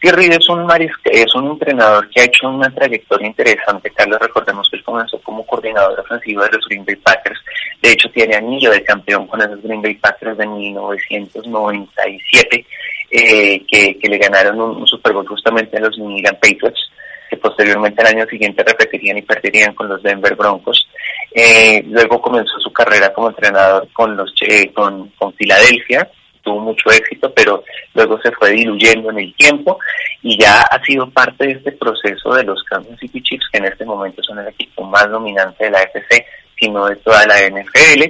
Thierry 0.00 0.26
es 0.26 0.48
un 0.48 0.66
es 1.04 1.34
un 1.34 1.48
entrenador 1.48 2.08
que 2.10 2.20
ha 2.20 2.24
hecho 2.24 2.48
una 2.48 2.72
trayectoria 2.72 3.26
interesante. 3.26 3.90
Carlos, 3.90 4.20
recordemos 4.20 4.68
que 4.70 4.76
él 4.76 4.84
comenzó 4.84 5.18
como 5.20 5.44
coordinador 5.44 5.98
ofensivo 5.98 6.44
de 6.44 6.52
los 6.52 6.64
Green 6.68 6.84
Bay 6.84 6.94
Packers. 6.96 7.40
De 7.82 7.90
hecho, 7.90 8.08
tiene 8.10 8.36
anillo 8.36 8.70
de 8.70 8.84
campeón 8.84 9.26
con 9.26 9.40
esos 9.40 9.60
Green 9.60 9.82
Bay 9.82 9.94
Packers 9.94 10.38
de 10.38 10.46
1997, 10.46 12.64
eh, 13.10 13.64
que, 13.66 13.98
que 13.98 14.08
le 14.08 14.18
ganaron 14.18 14.60
un, 14.60 14.86
Super 14.86 15.12
Bowl 15.12 15.26
justamente 15.26 15.76
a 15.76 15.80
los 15.80 15.98
New 15.98 16.10
England 16.10 16.38
Patriots, 16.38 16.92
que 17.28 17.36
posteriormente 17.36 18.00
al 18.02 18.16
año 18.16 18.26
siguiente 18.26 18.64
repetirían 18.64 19.18
y 19.18 19.22
perderían 19.22 19.74
con 19.74 19.88
los 19.88 20.02
Denver 20.02 20.34
Broncos. 20.34 20.88
Eh, 21.34 21.82
luego 21.86 22.20
comenzó 22.20 22.58
su 22.58 22.72
carrera 22.72 23.12
como 23.12 23.28
entrenador 23.28 23.88
con 23.92 24.16
los 24.16 24.32
eh, 24.40 24.72
con, 24.72 25.08
con 25.18 25.32
Filadelfia, 25.34 26.10
tuvo 26.42 26.60
mucho 26.60 26.90
éxito, 26.90 27.32
pero 27.34 27.62
luego 27.94 28.20
se 28.22 28.32
fue 28.32 28.52
diluyendo 28.52 29.10
en 29.10 29.18
el 29.18 29.34
tiempo 29.34 29.78
y 30.22 30.40
ya 30.40 30.62
ha 30.62 30.82
sido 30.84 31.08
parte 31.10 31.46
de 31.46 31.52
este 31.52 31.72
proceso 31.72 32.34
de 32.34 32.44
los 32.44 32.62
Kansas 32.64 32.98
City 32.98 33.22
Chiefs, 33.22 33.48
que 33.52 33.58
en 33.58 33.66
este 33.66 33.84
momento 33.84 34.22
son 34.22 34.38
el 34.38 34.48
equipo 34.48 34.84
más 34.84 35.08
dominante 35.10 35.64
de 35.64 35.70
la 35.70 35.82
FC, 35.82 36.24
sino 36.58 36.86
de 36.86 36.96
toda 36.96 37.26
la 37.26 37.36
NFL. 37.48 38.02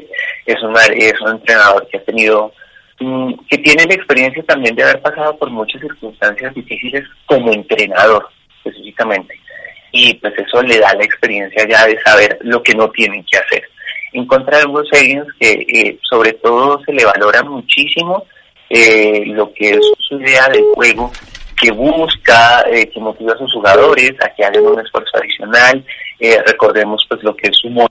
Es, 0.46 0.62
una, 0.62 0.84
es 0.86 1.20
un 1.20 1.32
entrenador 1.32 1.86
que 1.88 1.98
ha 1.98 2.04
tenido 2.04 2.52
mm, 3.00 3.34
que 3.50 3.58
tiene 3.58 3.84
la 3.84 3.94
experiencia 3.94 4.42
también 4.44 4.74
de 4.74 4.84
haber 4.84 5.02
pasado 5.02 5.36
por 5.36 5.50
muchas 5.50 5.80
circunstancias 5.80 6.54
difíciles 6.54 7.04
como 7.26 7.52
entrenador 7.52 8.28
específicamente 8.68 9.34
y 9.90 10.14
pues 10.14 10.34
eso 10.38 10.62
le 10.62 10.78
da 10.78 10.94
la 10.94 11.04
experiencia 11.04 11.66
ya 11.68 11.86
de 11.86 11.98
saber 12.02 12.38
lo 12.42 12.62
que 12.62 12.74
no 12.74 12.90
tienen 12.90 13.24
que 13.24 13.38
hacer 13.38 13.64
en 14.12 14.26
contra 14.26 14.58
de 14.58 14.66
Bruce 14.66 14.96
Arians, 14.96 15.28
que 15.38 15.66
eh, 15.68 15.98
sobre 16.08 16.32
todo 16.34 16.80
se 16.84 16.92
le 16.92 17.04
valora 17.04 17.42
muchísimo 17.42 18.24
eh, 18.70 19.24
lo 19.26 19.52
que 19.52 19.70
es 19.70 19.80
su 19.98 20.20
idea 20.20 20.48
de 20.48 20.62
juego, 20.74 21.10
que 21.60 21.70
busca, 21.72 22.64
eh, 22.70 22.88
que 22.88 23.00
motiva 23.00 23.32
a 23.32 23.38
sus 23.38 23.52
jugadores 23.52 24.12
a 24.20 24.28
que 24.34 24.44
hagan 24.44 24.66
un 24.66 24.80
esfuerzo 24.80 25.10
adicional. 25.14 25.84
recordemos 26.46 27.04
pues 27.08 27.22
lo 27.22 27.34
que 27.36 27.48
es 27.48 27.56
su 27.56 27.70
modo, 27.70 27.88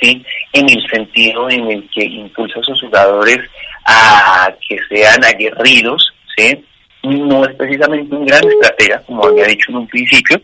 ¿sí? 0.00 0.24
en 0.52 0.68
el 0.68 0.90
sentido 0.90 1.48
en 1.50 1.70
el 1.70 1.90
que 1.90 2.04
impulsa 2.04 2.60
a 2.60 2.64
sus 2.64 2.80
jugadores 2.80 3.38
a 3.86 4.52
que 4.68 4.78
sean 4.88 5.24
aguerridos, 5.24 6.12
¿sí? 6.36 6.64
No 7.02 7.44
es 7.44 7.54
precisamente 7.56 8.14
un 8.14 8.26
gran 8.26 8.46
estratega, 8.46 9.02
como 9.06 9.24
había 9.24 9.46
dicho 9.46 9.70
en 9.70 9.76
un 9.76 9.88
principio, 9.88 10.40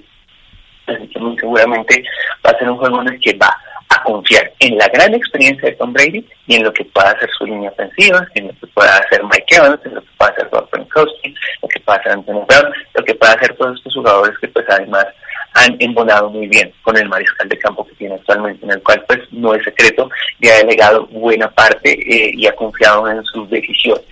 así 0.86 1.06
que 1.08 1.18
muy 1.20 1.36
seguramente 1.38 2.02
va 2.44 2.50
a 2.50 2.58
ser 2.58 2.70
un 2.70 2.78
juego 2.78 3.02
en 3.02 3.08
el 3.08 3.20
que 3.20 3.34
va 3.34 3.54
a 3.88 4.02
confiar 4.02 4.52
en 4.58 4.76
la 4.78 4.88
gran 4.88 5.14
experiencia 5.14 5.68
de 5.68 5.76
Tom 5.76 5.92
Brady 5.92 6.26
y 6.46 6.56
en 6.56 6.64
lo 6.64 6.72
que 6.72 6.84
pueda 6.86 7.10
hacer 7.10 7.28
su 7.36 7.44
línea 7.44 7.70
ofensiva, 7.70 8.26
en 8.34 8.48
lo 8.48 8.54
que 8.54 8.66
pueda 8.68 8.96
hacer 8.96 9.22
Mike 9.24 9.56
Evans, 9.56 9.80
en 9.84 9.94
lo 9.94 10.00
que 10.00 10.08
pueda 10.16 10.32
hacer 10.32 10.48
Rob 10.50 10.68
Gronkowski, 10.70 11.34
lo 11.62 11.68
que 11.68 11.80
pueda 11.80 11.98
hacer 11.98 12.12
Anthony 12.12 12.44
Brown, 12.46 12.72
lo 12.94 13.04
que 13.04 13.14
pueda 13.14 13.32
hacer 13.32 13.54
todos 13.56 13.76
estos 13.76 13.94
jugadores 13.94 14.38
que 14.38 14.48
pues 14.48 14.66
además 14.68 15.06
han 15.54 15.76
embonado 15.78 16.30
muy 16.30 16.48
bien 16.48 16.72
con 16.82 16.96
el 16.96 17.08
mariscal 17.08 17.48
de 17.48 17.58
campo 17.58 17.86
que 17.86 17.94
tiene 17.94 18.14
actualmente, 18.14 18.64
en 18.64 18.72
el 18.72 18.82
cual 18.82 19.02
pues 19.06 19.20
no 19.30 19.54
es 19.54 19.64
secreto 19.64 20.10
y 20.40 20.48
ha 20.48 20.56
delegado 20.56 21.06
buena 21.06 21.48
parte 21.50 21.92
eh, 21.92 22.32
y 22.34 22.46
ha 22.46 22.54
confiado 22.54 23.08
en 23.08 23.22
sus 23.24 23.48
decisiones 23.48 24.04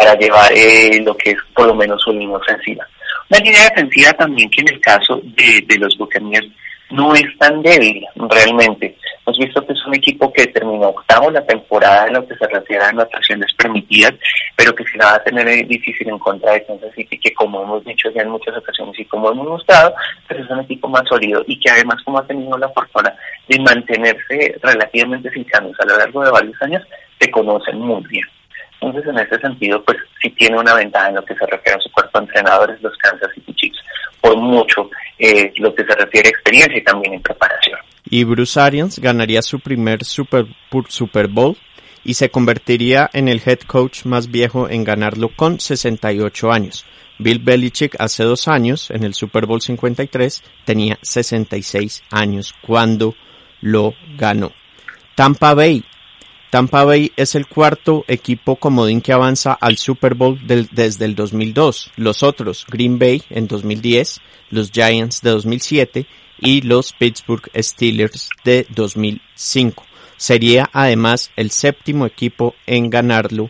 para 0.00 0.14
llevar 0.14 0.50
eh, 0.54 0.98
lo 1.04 1.14
que 1.14 1.32
es 1.32 1.36
por 1.54 1.66
lo 1.66 1.74
menos 1.74 2.00
su 2.02 2.10
línea 2.10 2.38
ofensiva. 2.38 2.86
Una 3.28 3.38
línea 3.40 3.64
defensiva 3.64 4.12
también 4.14 4.48
que 4.50 4.62
en 4.62 4.68
el 4.70 4.80
caso 4.80 5.20
de, 5.22 5.78
los 5.78 5.96
Buccaneers 5.98 6.48
no 6.90 7.14
es 7.14 7.26
tan 7.38 7.60
débil 7.60 8.02
realmente. 8.16 8.96
Hemos 9.26 9.38
visto 9.38 9.64
que 9.66 9.74
es 9.74 9.86
un 9.86 9.94
equipo 9.94 10.32
que 10.32 10.46
terminó 10.46 10.88
octavo 10.88 11.30
la 11.30 11.44
temporada 11.44 12.06
en 12.06 12.14
lo 12.14 12.26
que 12.26 12.34
se 12.34 12.46
refiere 12.46 12.82
a 12.82 12.88
anotaciones 12.88 13.52
permitidas, 13.52 14.14
pero 14.56 14.74
que 14.74 14.84
se 14.84 14.96
la 14.96 15.04
va 15.04 15.14
a 15.16 15.22
tener 15.22 15.66
difícil 15.66 16.08
en 16.08 16.18
contra 16.18 16.52
de 16.52 16.64
Kansas 16.64 16.94
City, 16.94 17.18
que 17.18 17.34
como 17.34 17.62
hemos 17.62 17.84
dicho 17.84 18.10
ya 18.10 18.22
en 18.22 18.30
muchas 18.30 18.56
ocasiones 18.56 18.98
y 18.98 19.04
como 19.04 19.30
hemos 19.30 19.46
mostrado, 19.46 19.94
pues 20.26 20.40
es 20.40 20.50
un 20.50 20.60
equipo 20.60 20.88
más 20.88 21.06
sólido 21.06 21.44
y 21.46 21.60
que 21.60 21.70
además 21.70 22.02
como 22.04 22.18
ha 22.18 22.26
tenido 22.26 22.56
la 22.56 22.70
fortuna 22.70 23.14
de 23.46 23.58
mantenerse 23.60 24.56
relativamente 24.62 25.30
sin 25.30 25.44
cambios 25.44 25.78
a 25.78 25.84
lo 25.84 25.98
largo 25.98 26.24
de 26.24 26.30
varios 26.30 26.62
años, 26.62 26.82
se 27.20 27.30
conocen 27.30 27.78
muy 27.78 28.02
bien. 28.08 28.24
Entonces, 28.80 29.10
en 29.10 29.18
ese 29.18 29.38
sentido, 29.40 29.82
pues 29.84 29.98
sí 30.22 30.30
tiene 30.30 30.58
una 30.58 30.74
ventaja 30.74 31.08
en 31.08 31.16
lo 31.16 31.24
que 31.24 31.34
se 31.34 31.46
refiere 31.46 31.76
a 31.78 31.80
su 31.80 31.90
cuerpo 31.92 32.18
de 32.18 32.24
entrenadores, 32.24 32.82
los 32.82 32.96
Kansas 32.96 33.30
City 33.34 33.54
Chiefs, 33.54 33.78
por 34.20 34.36
mucho 34.36 34.90
eh, 35.18 35.52
lo 35.56 35.74
que 35.74 35.84
se 35.84 35.94
refiere 35.94 36.28
a 36.28 36.30
experiencia 36.30 36.78
y 36.78 36.84
también 36.84 37.14
en 37.14 37.22
preparación. 37.22 37.78
Y 38.08 38.24
Bruce 38.24 38.58
Arians 38.58 38.98
ganaría 38.98 39.42
su 39.42 39.60
primer 39.60 40.04
Super, 40.04 40.46
Super 40.88 41.28
Bowl 41.28 41.56
y 42.02 42.14
se 42.14 42.30
convertiría 42.30 43.10
en 43.12 43.28
el 43.28 43.42
head 43.44 43.60
coach 43.60 44.04
más 44.04 44.30
viejo 44.30 44.68
en 44.68 44.84
ganarlo 44.84 45.28
con 45.36 45.60
68 45.60 46.50
años. 46.50 46.86
Bill 47.18 47.38
Belichick 47.38 47.96
hace 47.98 48.24
dos 48.24 48.48
años, 48.48 48.90
en 48.90 49.04
el 49.04 49.12
Super 49.12 49.44
Bowl 49.44 49.60
53, 49.60 50.42
tenía 50.64 50.98
66 51.02 52.02
años 52.10 52.54
cuando 52.62 53.14
lo 53.60 53.92
ganó. 54.16 54.52
Tampa 55.14 55.52
Bay 55.52 55.84
Tampa 56.50 56.82
Bay 56.82 57.12
es 57.16 57.36
el 57.36 57.46
cuarto 57.46 58.04
equipo 58.08 58.56
comodín 58.56 59.00
que 59.00 59.12
avanza 59.12 59.52
al 59.52 59.78
Super 59.78 60.14
Bowl 60.14 60.36
desde 60.44 61.04
el 61.04 61.14
2002. 61.14 61.92
Los 61.96 62.24
otros, 62.24 62.66
Green 62.68 62.98
Bay 62.98 63.22
en 63.30 63.46
2010, 63.46 64.20
los 64.50 64.72
Giants 64.72 65.22
de 65.22 65.30
2007 65.30 66.06
y 66.40 66.62
los 66.62 66.92
Pittsburgh 66.92 67.48
Steelers 67.56 68.30
de 68.42 68.66
2005. 68.70 69.86
Sería 70.16 70.68
además 70.72 71.30
el 71.36 71.52
séptimo 71.52 72.04
equipo 72.04 72.56
en 72.66 72.90
ganarlo 72.90 73.48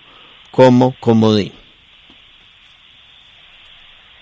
como 0.50 0.94
comodín. 1.00 1.52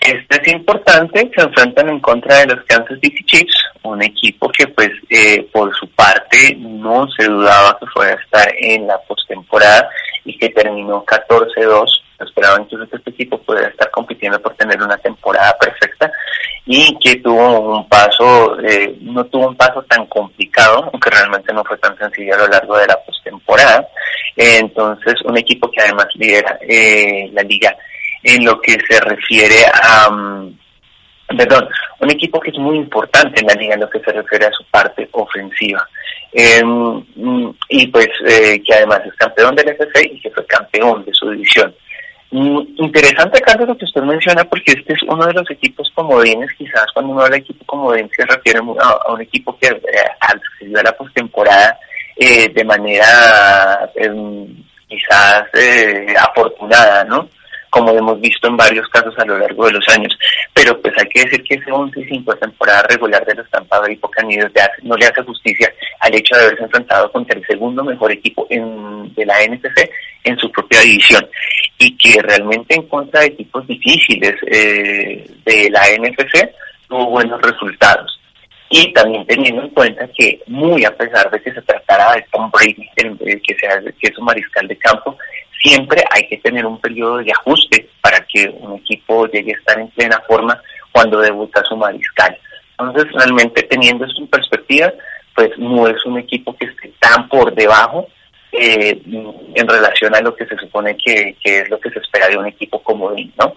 Este 0.01 0.41
es 0.41 0.53
importante, 0.53 1.29
se 1.37 1.43
enfrentan 1.43 1.89
en 1.89 2.01
contra 2.01 2.39
de 2.39 2.55
los 2.55 2.65
Kansas 2.65 2.99
City 3.03 3.25
Chiefs, 3.25 3.65
un 3.83 4.03
equipo 4.03 4.49
que 4.51 4.67
pues 4.69 4.91
eh, 5.11 5.49
por 5.53 5.75
su 5.77 5.89
parte 5.91 6.57
no 6.59 7.07
se 7.17 7.25
dudaba 7.25 7.79
que 7.79 7.87
fuera 7.87 8.13
a 8.13 8.23
estar 8.23 8.55
en 8.59 8.87
la 8.87 8.99
postemporada 9.03 9.89
y 10.25 10.37
que 10.37 10.49
terminó 10.51 11.05
14-2. 11.05 12.03
Esperaban 12.21 12.63
entonces 12.63 12.91
que 12.91 12.97
este 12.97 13.11
equipo 13.11 13.39
pudiera 13.39 13.69
estar 13.69 13.91
compitiendo 13.91 14.41
por 14.41 14.55
tener 14.55 14.83
una 14.83 14.97
temporada 14.97 15.57
perfecta 15.59 16.13
y 16.67 16.99
que 16.99 17.17
tuvo 17.17 17.77
un 17.77 17.89
paso, 17.89 18.61
eh, 18.61 18.97
no 19.01 19.25
tuvo 19.27 19.49
un 19.49 19.57
paso 19.57 19.83
tan 19.85 20.05
complicado, 20.07 20.91
aunque 20.93 21.11
realmente 21.11 21.53
no 21.53 21.65
fue 21.65 21.79
tan 21.79 21.97
sencillo 21.97 22.35
a 22.35 22.39
lo 22.39 22.49
largo 22.49 22.77
de 22.77 22.87
la 22.87 22.99
postemporada. 23.05 23.89
entonces, 24.37 25.15
un 25.25 25.37
equipo 25.39 25.71
que 25.71 25.81
además 25.81 26.07
lidera 26.15 26.59
eh, 26.61 27.31
la 27.33 27.43
liga 27.43 27.75
en 28.23 28.45
lo 28.45 28.61
que 28.61 28.77
se 28.89 29.01
refiere 29.01 29.65
a, 29.73 30.11
mm, 30.11 30.59
perdón, 31.37 31.69
un 32.01 32.11
equipo 32.11 32.41
que 32.41 32.51
es 32.51 32.59
muy 32.59 32.77
importante 32.77 33.41
en 33.41 33.47
la 33.47 33.55
liga 33.55 33.75
en 33.75 33.81
lo 33.81 33.91
que 33.91 34.01
se 34.01 34.13
refiere 34.13 34.47
a 34.47 34.53
su 34.53 34.65
parte 34.71 35.09
ofensiva. 35.13 35.87
Em, 36.33 37.05
mm, 37.17 37.55
y 37.71 37.87
pues 37.89 38.09
eh, 38.27 38.63
que 38.65 38.75
además 38.75 39.01
es 39.07 39.15
campeón 39.15 39.55
del 39.55 39.69
FC 39.69 40.11
y 40.13 40.21
que 40.21 40.31
fue 40.31 40.47
campeón 40.47 41.05
de 41.05 41.13
su 41.13 41.31
división. 41.31 41.75
Mm, 42.31 42.61
interesante, 42.77 43.41
Carlos, 43.41 43.69
lo 43.69 43.79
que 43.79 43.87
usted 43.87 44.03
menciona, 44.03 44.45
porque 44.45 44.73
este 44.73 44.93
es 44.93 45.03
uno 45.05 45.27
de 45.27 45.33
los 45.33 45.51
equipos 45.51 45.91
comodines, 45.95 46.53
quizás 46.59 46.85
cuando 46.93 47.13
uno 47.13 47.23
habla 47.23 47.37
de 47.37 47.43
equipo 47.43 47.65
comodín 47.65 48.11
se 48.15 48.27
refiere 48.27 48.59
a, 48.59 49.13
un 49.13 49.21
equipo 49.23 49.57
que 49.59 49.69
eh, 49.69 49.81
accedió 50.21 50.79
a 50.79 50.83
la 50.83 50.93
postemporada 50.93 51.79
eh, 52.17 52.51
de 52.51 52.65
manera 52.65 53.91
em, 53.95 54.47
quizás 54.87 55.45
eh, 55.55 56.15
afortunada, 56.19 57.05
¿no? 57.05 57.29
Como 57.71 57.93
hemos 57.93 58.21
visto 58.21 58.49
en 58.49 58.57
varios 58.57 58.89
casos 58.89 59.15
a 59.19 59.25
lo 59.25 59.39
largo 59.39 59.67
de 59.67 59.73
los 59.73 59.89
años. 59.89 60.17
Pero 60.55 60.81
pues 60.81 60.95
hay 60.99 61.09
que 61.09 61.25
decir 61.25 61.43
que 61.43 61.55
ese 61.57 61.71
11 61.71 62.01
y 62.01 62.05
5 62.05 62.37
temporada 62.37 62.83
regular 62.89 63.25
de 63.27 63.35
los 63.35 63.51
Tampa 63.51 63.81
Bay 63.81 63.97
Buccaneers 63.97 64.53
no 64.83 64.97
le 64.97 65.07
hace 65.07 65.23
justicia 65.23 65.73
al 66.01 66.15
hecho 66.15 66.37
de 66.37 66.43
haberse 66.43 66.65
enfrentado 66.65 67.11
contra 67.13 67.39
el 67.39 67.47
segundo 67.47 67.85
mejor 67.85 68.13
equipo 68.13 68.47
en, 68.51 69.15
de 69.15 69.27
la 69.27 69.45
NFC 69.47 69.91
en 70.25 70.39
su 70.39 70.51
propia 70.51 70.81
división 70.81 71.27
y 71.79 71.97
que 71.97 72.21
realmente 72.23 72.75
en 72.75 72.89
contra 72.89 73.21
de 73.21 73.27
equipos 73.29 73.67
difíciles 73.67 74.35
eh, 74.47 75.31
de 75.45 75.71
la 75.71 75.83
NFC 75.97 76.51
tuvo 76.89 77.11
buenos 77.11 77.41
resultados 77.41 78.19
y 78.71 78.93
también 78.93 79.27
teniendo 79.27 79.63
en 79.63 79.71
cuenta 79.71 80.09
que 80.09 80.41
muy 80.47 80.85
a 80.85 80.95
pesar 80.95 81.31
de 81.31 81.41
que 81.41 81.53
se 81.53 81.63
tratara 81.63 82.15
de 82.15 82.27
Tom 82.31 82.51
Brady, 82.51 82.89
que, 82.95 83.57
sea, 83.59 83.81
que 83.81 84.09
es 84.09 84.19
un 84.19 84.27
mariscal 84.27 84.69
de 84.69 84.77
campo, 84.77 85.17
siempre 85.63 86.03
hay 86.11 86.29
que 86.29 86.39
tener 86.39 86.67
un 86.67 86.81
periodo 86.81 87.19
de 87.19 87.33
ajuste 87.33 87.89
para 88.01 88.21
que 88.21 88.49
un 88.49 88.77
equipo 88.77 89.27
llegue 89.27 89.55
a 89.55 89.59
estar 89.59 89.79
en 89.79 89.89
plena 89.89 90.23
forma 90.27 90.61
cuando 90.93 91.21
debuta 91.21 91.63
su 91.65 91.77
mariscal. 91.77 92.37
Entonces, 92.79 93.13
realmente 93.13 93.63
teniendo 93.65 94.05
esto 94.05 94.21
en 94.21 94.29
perspectiva, 94.29 94.93
pues 95.35 95.51
no 95.59 95.87
es 95.89 96.05
un 96.07 96.19
equipo 96.19 96.57
que 96.57 96.67
esté 96.67 96.93
tan 97.01 97.29
por 97.29 97.55
debajo 97.55 98.09
eh, 98.53 99.01
en 99.05 99.69
relación 99.69 100.15
a 100.15 100.21
lo 100.21 100.35
que 100.35 100.47
se 100.47 100.57
supone 100.57 100.97
que, 100.97 101.37
que, 101.43 101.61
es 101.61 101.71
lo 101.71 101.79
que 101.79 101.91
se 101.91 101.99
espera 101.99 102.29
de 102.29 102.39
un 102.39 102.47
equipo 102.47 102.83
como 102.83 103.13
él, 103.13 103.33
¿no? 103.39 103.55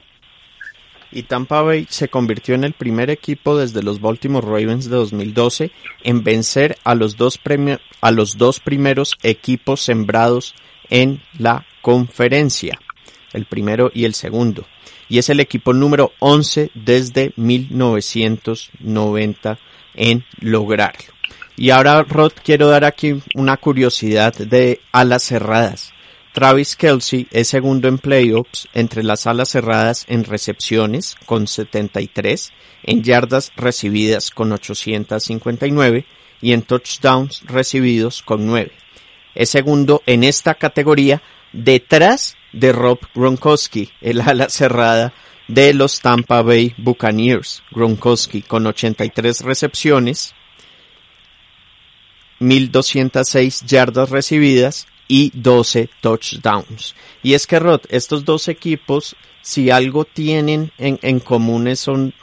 Y 1.13 1.23
Tampa 1.23 1.61
Bay 1.61 1.85
se 1.89 2.07
convirtió 2.07 2.55
en 2.55 2.63
el 2.63 2.73
primer 2.73 3.09
equipo 3.09 3.57
desde 3.57 3.83
los 3.83 3.99
Baltimore 3.99 4.45
Ravens 4.45 4.89
de 4.89 4.95
2012 4.95 5.71
en 6.03 6.23
vencer 6.23 6.77
a 6.85 6.95
los 6.95 7.17
dos, 7.17 7.39
a 7.99 8.11
los 8.11 8.37
dos 8.37 8.59
primeros 8.61 9.17
equipos 9.21 9.81
sembrados 9.81 10.55
en 10.89 11.21
la 11.37 11.65
conferencia, 11.81 12.79
el 13.33 13.45
primero 13.45 13.91
y 13.93 14.05
el 14.05 14.13
segundo, 14.13 14.65
y 15.09 15.17
es 15.19 15.29
el 15.29 15.39
equipo 15.39 15.73
número 15.73 16.11
11 16.19 16.71
desde 16.73 17.33
1990 17.35 19.59
en 19.95 20.25
lograrlo. 20.39 21.11
Y 21.57 21.71
ahora, 21.71 22.03
Rod, 22.03 22.31
quiero 22.43 22.67
dar 22.67 22.85
aquí 22.85 23.21
una 23.35 23.57
curiosidad 23.57 24.33
de 24.33 24.79
alas 24.91 25.23
cerradas. 25.23 25.91
Travis 26.33 26.77
Kelsey 26.77 27.27
es 27.31 27.49
segundo 27.49 27.89
en 27.89 27.97
playoffs 27.97 28.69
entre 28.73 29.03
las 29.03 29.27
alas 29.27 29.49
cerradas 29.49 30.05
en 30.07 30.23
recepciones 30.23 31.17
con 31.25 31.45
73, 31.45 32.53
en 32.83 33.03
yardas 33.03 33.51
recibidas 33.57 34.31
con 34.31 34.53
859 34.53 36.05
y 36.41 36.53
en 36.53 36.61
touchdowns 36.61 37.41
recibidos 37.47 38.21
con 38.21 38.47
9 38.47 38.71
es 39.35 39.49
segundo 39.49 40.01
en 40.05 40.23
esta 40.23 40.55
categoría 40.55 41.21
detrás 41.53 42.35
de 42.53 42.71
Rob 42.71 42.99
Gronkowski, 43.13 43.89
el 44.01 44.21
ala 44.21 44.49
cerrada 44.49 45.13
de 45.47 45.73
los 45.73 45.99
Tampa 45.99 46.41
Bay 46.41 46.73
Buccaneers. 46.77 47.63
Gronkowski 47.71 48.41
con 48.41 48.67
83 48.67 49.41
recepciones, 49.41 50.33
1206 52.39 53.65
yardas 53.65 54.09
recibidas 54.09 54.87
y 55.07 55.31
12 55.35 55.89
touchdowns. 56.01 56.95
Y 57.21 57.33
es 57.33 57.45
que 57.45 57.59
Rod, 57.59 57.81
estos 57.89 58.23
dos 58.25 58.47
equipos, 58.47 59.15
si 59.41 59.69
algo 59.69 60.05
tienen 60.05 60.71
en, 60.77 60.99
en 61.01 61.19
común 61.19 61.75
son, 61.75 62.13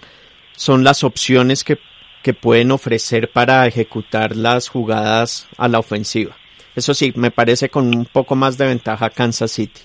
son 0.56 0.84
las 0.84 1.04
opciones 1.04 1.64
que, 1.64 1.78
que 2.22 2.34
pueden 2.34 2.72
ofrecer 2.72 3.30
para 3.30 3.66
ejecutar 3.66 4.34
las 4.34 4.68
jugadas 4.68 5.46
a 5.58 5.68
la 5.68 5.78
ofensiva. 5.78 6.36
Eso 6.78 6.94
sí, 6.94 7.12
me 7.16 7.32
parece 7.32 7.68
con 7.68 7.92
un 7.92 8.04
poco 8.04 8.36
más 8.36 8.56
de 8.56 8.66
ventaja 8.66 9.10
Kansas 9.10 9.50
City. 9.50 9.80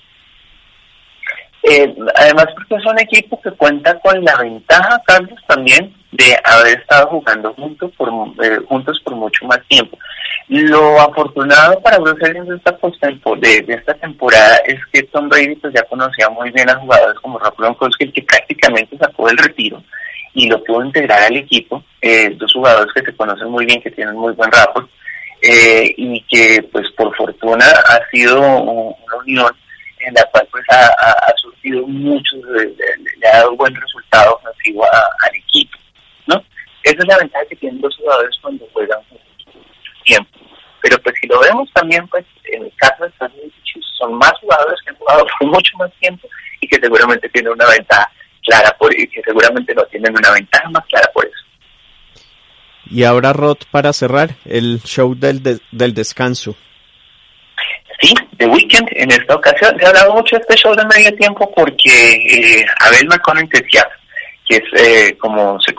Eh, 1.63 1.91
además 2.15 2.45
porque 2.53 2.75
es 2.75 2.86
un 2.86 2.99
equipo 2.99 3.41
que 3.41 3.49
cuenta 3.51 3.97
con 3.99 4.23
la 4.23 4.36
ventaja, 4.38 5.01
Carlos, 5.08 5.39
también 5.47 5.91
de 6.12 6.38
haber 6.43 6.77
estado 6.77 7.08
jugando 7.08 7.51
juntos 7.56 7.91
por, 7.97 8.10
eh, 8.43 8.60
juntos 8.67 9.01
por 9.03 9.15
mucho 9.15 9.43
más 9.47 9.60
tiempo. 9.67 9.97
Lo 10.49 11.01
afortunado 11.01 11.79
para 11.79 11.97
Bruce 11.97 12.23
Arians 12.27 12.49
de 12.49 12.58
esta, 12.58 12.77
de, 12.77 13.62
de, 13.62 13.73
esta 13.73 13.95
temporada 13.95 14.58
es 14.67 14.79
que 14.91 15.01
Tom 15.03 15.29
Brady 15.29 15.56
pues, 15.56 15.73
ya 15.73 15.82
conocía 15.84 16.29
muy 16.29 16.51
bien 16.51 16.69
a 16.69 16.75
jugadores 16.75 17.19
como 17.21 17.39
Rob 17.39 17.56
Gronkowski, 17.58 18.12
que 18.12 18.21
prácticamente 18.21 18.95
sacó 18.99 19.29
el 19.29 19.38
retiro 19.38 19.82
y 20.36 20.47
lo 20.47 20.63
pudo 20.63 20.86
integrar 20.86 21.23
al 21.23 21.38
equipo. 21.38 21.84
Eh, 22.01 22.36
dos 22.38 22.53
jugadores 22.53 22.93
que 22.93 23.01
se 23.01 23.15
conocen 23.15 23.49
muy 23.49 23.65
bien, 23.65 23.82
que 23.82 23.89
tienen 23.89 24.15
muy 24.15 24.34
buen 24.34 24.51
rapport 24.51 24.88
eh, 25.45 25.93
y 25.97 26.21
que 26.29 26.63
pues 26.71 26.89
por 26.91 27.13
fortuna 27.17 27.65
ha 27.65 27.99
sido 28.10 28.39
una 28.39 29.15
unión 29.25 29.51
en 29.99 30.13
la 30.13 30.23
cual 30.32 30.47
pues 30.49 30.63
ha, 30.69 31.34
surgido 31.36 31.86
mucho, 31.86 32.38
le, 32.38 33.27
ha 33.27 33.38
dado 33.39 33.56
buen 33.58 33.75
resultado 33.75 34.39
al 34.45 35.36
equipo, 35.36 35.77
¿no? 36.27 36.41
Esa 36.84 36.97
es 36.97 37.08
la 37.08 37.17
ventaja 37.17 37.45
que 37.49 37.58
tienen 37.58 37.82
los 37.82 37.95
jugadores 37.97 38.38
cuando 38.41 38.65
juegan 38.71 38.99
mucho 39.12 39.60
tiempo. 40.06 40.39
Pero 40.82 40.97
pues 40.99 41.15
si 41.19 41.27
lo 41.27 41.39
vemos 41.41 41.69
también, 41.73 42.08
pues 42.08 42.25
en 42.45 42.63
el 42.63 42.71
caso 42.77 43.03
de 43.03 43.10
Estados 43.10 43.34
Unidos 43.36 43.53
son 43.97 44.13
más 44.15 44.34
jugadores 44.39 44.79
que 44.84 44.91
han 44.91 44.97
jugado 44.97 45.25
por 45.39 45.47
mucho 45.49 45.77
más 45.77 45.91
tiempo 45.99 46.27
y 46.62 46.67
que 46.67 46.79
seguramente 46.79 47.27
tienen 47.29 47.51
una 47.51 47.67
ventaja 47.67 48.10
clara 48.45 48.75
por 48.77 48.97
y 48.97 49.08
que 49.08 49.21
seguramente 49.23 49.75
no 49.75 49.84
tienen 49.88 50.15
una 50.15 50.32
ventaja 50.32 50.69
más 50.69 50.86
clara 50.86 51.10
por 51.13 51.25
eso. 51.25 51.34
Y 52.93 53.06
ahora 53.06 53.34
Rod 53.34 53.58
para 53.71 53.91
cerrar 53.91 54.36
el 54.45 54.79
show 54.84 55.15
del, 55.15 55.41
del 55.71 55.93
descanso. 55.95 56.56
Sí, 57.99 58.13
The 58.38 58.45
Weeknd 58.45 58.88
en 58.91 59.12
esta 59.12 59.36
ocasión. 59.36 59.75
Se 59.79 59.86
ha 59.86 59.89
hablado 59.89 60.13
mucho 60.13 60.36
de 60.36 60.41
este 60.41 60.56
show 60.58 60.75
de 60.75 60.86
medio 60.86 61.12
tiempo 61.15 61.51
porque 61.56 61.89
eh, 61.89 62.65
Abel 62.82 63.08
McConnell 63.08 63.49
decía 63.49 63.84
que 64.47 64.58
es 64.58 64.63
eh, 64.75 65.17
como 65.17 65.60
se, 65.60 65.73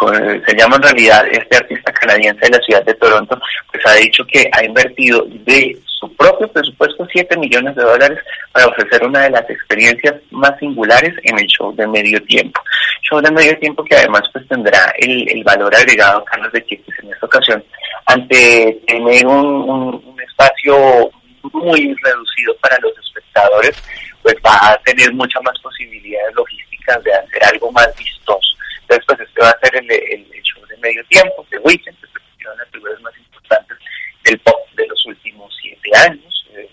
se 0.45 0.57
llama 0.57 0.77
en 0.77 0.83
realidad 0.83 1.25
este 1.31 1.57
artista 1.57 1.93
canadiense 1.93 2.41
de 2.41 2.57
la 2.57 2.65
ciudad 2.65 2.85
de 2.85 2.95
Toronto, 2.95 3.39
pues 3.71 3.87
ha 3.87 3.95
dicho 3.95 4.25
que 4.27 4.49
ha 4.51 4.65
invertido 4.65 5.25
de 5.29 5.79
su 5.87 6.13
propio 6.17 6.49
presupuesto 6.49 7.07
7 7.13 7.37
millones 7.39 7.77
de 7.77 7.83
dólares 7.83 8.19
para 8.53 8.67
ofrecer 8.67 9.05
una 9.05 9.21
de 9.21 9.31
las 9.31 9.49
experiencias 9.49 10.15
más 10.31 10.59
singulares 10.59 11.15
en 11.23 11.39
el 11.39 11.47
show 11.47 11.75
de 11.77 11.87
medio 11.87 12.21
tiempo. 12.25 12.61
Show 13.09 13.21
de 13.21 13.31
medio 13.31 13.59
tiempo 13.59 13.85
que 13.85 13.97
además 13.97 14.23
pues 14.33 14.47
tendrá 14.49 14.93
el, 14.99 15.29
el 15.31 15.45
valor 15.45 15.75
agregado, 15.75 16.25
Carlos, 16.25 16.53
de 16.53 16.65
que 16.65 16.77
pues, 16.85 16.99
en 17.01 17.13
esta 17.13 17.27
ocasión, 17.27 17.65
ante 18.07 18.81
tener 18.87 19.27
un, 19.27 19.45
un, 19.45 20.03
un 20.05 20.21
espacio 20.21 21.11
muy 21.53 21.95
reducido 22.03 22.57
para 22.63 22.79
los 22.81 22.93
espectadores, 22.99 23.77
pues 24.23 24.35
va 24.45 24.73
a 24.73 24.79
tener 24.85 25.13
muchas 25.13 25.43
más 25.43 25.59
posibilidades 25.61 26.35
logísticas 26.35 27.03
de 27.05 27.13
hacer 27.13 27.45
algo 27.45 27.71
más 27.73 27.89
vistoso. 27.99 28.57
Entonces, 28.83 29.05
pues 29.07 29.21
este 29.21 29.43
va 29.43 29.51
a 29.51 29.59
ser 29.61 29.77
el, 29.77 29.91
el, 29.91 30.43
show 30.43 30.65
de 30.67 30.77
medio 30.79 31.05
tiempo, 31.07 31.47
de 31.51 31.59
Weekend, 31.59 31.99
que 32.01 32.07
es 32.07 32.13
una 32.41 32.53
de 32.53 32.59
las 32.59 32.69
figuras 32.71 33.01
más 33.03 33.17
importantes 33.19 33.79
del 34.25 34.39
pop 34.41 34.61
de 34.77 34.87
los 34.87 35.07
últimos 35.07 35.55
siete 35.61 35.91
años, 36.09 36.47
eh, 36.55 36.71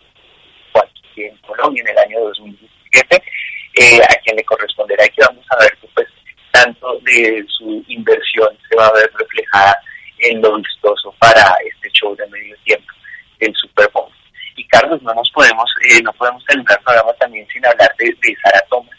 en 1.17 1.37
Colombia 1.37 1.83
en 1.83 1.89
el 1.89 1.97
año 1.97 2.19
2017, 2.21 3.23
eh, 3.75 4.01
a 4.01 4.15
quien 4.23 4.35
le 4.37 4.43
corresponderá 4.43 5.05
y 5.05 5.09
que 5.09 5.21
vamos 5.21 5.45
a 5.49 5.57
ver 5.57 5.77
que 5.79 5.87
pues 5.93 6.07
tanto 6.61 6.99
de 7.03 7.43
su 7.47 7.83
inversión 7.87 8.49
se 8.69 8.75
va 8.75 8.87
a 8.87 8.93
ver 8.93 9.11
reflejada 9.17 9.75
en 10.19 10.41
lo 10.41 10.57
vistoso 10.57 11.13
para 11.19 11.55
este 11.65 11.89
show 11.91 12.15
de 12.15 12.27
medio 12.27 12.55
tiempo 12.63 12.93
del 13.39 13.53
Super 13.55 13.89
Bowl. 13.93 14.11
Y 14.55 14.67
Carlos, 14.67 15.01
no 15.01 15.13
nos 15.13 15.29
podemos, 15.31 15.69
eh, 15.89 16.01
no 16.03 16.13
podemos 16.13 16.43
terminar 16.45 16.77
el 16.77 16.83
programa 16.83 17.13
también 17.13 17.47
sin 17.51 17.65
hablar 17.65 17.91
de, 17.97 18.05
de 18.05 18.37
Sara 18.43 18.63
Thomas, 18.69 18.95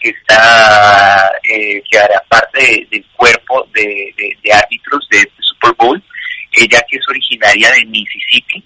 que 0.00 0.10
está, 0.10 1.32
eh, 1.44 1.82
que 1.88 1.98
hará 1.98 2.20
parte 2.28 2.86
del 2.90 3.04
cuerpo 3.16 3.66
de, 3.72 4.12
de, 4.16 4.36
de 4.42 4.52
árbitros 4.52 5.06
de 5.10 5.18
este 5.18 5.42
Super 5.42 5.72
Bowl, 5.78 6.02
ella 6.52 6.80
que 6.88 6.96
es 6.96 7.08
originaria 7.08 7.70
de 7.70 7.84
Mississippi, 7.86 8.64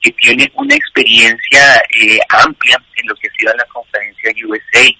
que 0.00 0.12
tiene 0.12 0.50
una 0.54 0.74
experiencia 0.74 1.82
eh, 2.00 2.18
amplia 2.30 2.82
en 2.96 3.06
lo 3.08 3.14
que 3.16 3.28
ha 3.28 3.32
sido 3.32 3.52
la 3.54 3.64
conferencia 3.64 4.32
USA, 4.46 4.90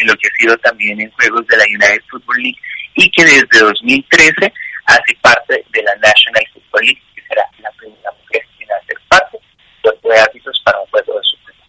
en 0.00 0.08
lo 0.08 0.14
que 0.16 0.28
ha 0.28 0.36
sido 0.38 0.56
también 0.58 1.00
en 1.00 1.10
juegos 1.12 1.46
de 1.46 1.56
la 1.56 1.64
United 1.64 2.02
Football 2.10 2.42
League, 2.42 2.58
y 2.94 3.10
que 3.10 3.24
desde 3.24 3.58
2013 3.60 4.52
hace 4.86 5.16
parte 5.20 5.64
de 5.72 5.82
la 5.82 5.94
National 5.96 6.44
Football 6.52 6.86
League, 6.86 7.02
que 7.14 7.22
será 7.28 7.44
la 7.58 7.70
primera 7.72 8.10
mujer 8.20 8.42
en 8.60 8.72
hacer 8.72 8.98
parte 9.08 9.38
de 9.82 10.20
árbitros 10.20 10.60
para 10.64 10.80
un 10.80 10.86
juego 10.86 11.14
de 11.14 11.20
Super 11.22 11.54
Bowl. 11.54 11.68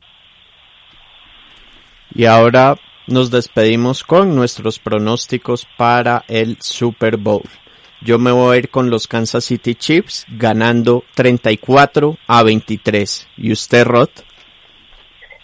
Y 2.13 2.25
ahora 2.25 2.75
nos 3.07 3.31
despedimos 3.31 4.03
con 4.03 4.35
nuestros 4.35 4.79
pronósticos 4.79 5.67
para 5.77 6.23
el 6.27 6.57
Super 6.61 7.17
Bowl. 7.17 7.43
Yo 8.01 8.19
me 8.19 8.31
voy 8.31 8.55
a 8.55 8.59
ir 8.59 8.69
con 8.69 8.89
los 8.89 9.07
Kansas 9.07 9.45
City 9.45 9.75
Chiefs 9.75 10.25
ganando 10.27 11.03
34 11.15 12.17
a 12.27 12.43
23. 12.43 13.27
¿Y 13.37 13.51
usted, 13.51 13.85
Rod? 13.85 14.09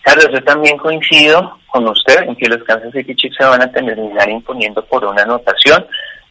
Carlos, 0.02 0.28
yo 0.34 0.44
también 0.44 0.78
coincido 0.78 1.60
con 1.72 1.88
usted 1.88 2.24
en 2.24 2.36
que 2.36 2.50
los 2.50 2.64
Kansas 2.64 2.92
City 2.92 3.16
Chiefs 3.16 3.38
se 3.38 3.46
van 3.46 3.62
a 3.62 3.72
terminar 3.72 4.30
imponiendo 4.30 4.84
por 4.86 5.04
una 5.06 5.24
anotación. 5.24 5.86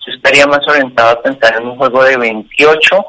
Yo 0.06 0.12
estaría 0.12 0.46
más 0.46 0.66
orientado 0.68 1.10
a 1.10 1.22
pensar 1.22 1.56
en 1.60 1.68
un 1.68 1.76
juego 1.76 2.04
de 2.04 2.16
28 2.16 3.04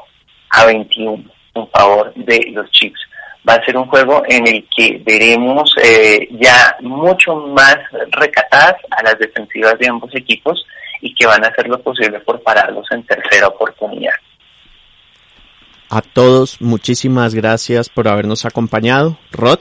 a 0.49 0.65
21 0.65 1.23
en 1.53 1.67
favor 1.69 2.13
de 2.15 2.51
los 2.53 2.69
Chiefs. 2.71 2.99
Va 3.47 3.55
a 3.55 3.65
ser 3.65 3.75
un 3.75 3.87
juego 3.87 4.23
en 4.27 4.47
el 4.47 4.67
que 4.75 5.01
veremos 5.03 5.75
eh, 5.83 6.27
ya 6.39 6.75
mucho 6.81 7.35
más 7.35 7.77
recatadas 8.11 8.75
a 8.91 9.03
las 9.03 9.17
defensivas 9.17 9.77
de 9.79 9.87
ambos 9.87 10.13
equipos 10.15 10.63
y 11.01 11.13
que 11.15 11.25
van 11.25 11.43
a 11.43 11.47
hacer 11.47 11.67
lo 11.67 11.81
posible 11.81 12.19
por 12.19 12.41
pararlos 12.41 12.85
en 12.91 13.03
tercera 13.03 13.47
oportunidad. 13.47 14.13
A 15.89 16.01
todos, 16.01 16.61
muchísimas 16.61 17.35
gracias 17.35 17.89
por 17.89 18.07
habernos 18.07 18.45
acompañado. 18.45 19.17
Rod. 19.31 19.59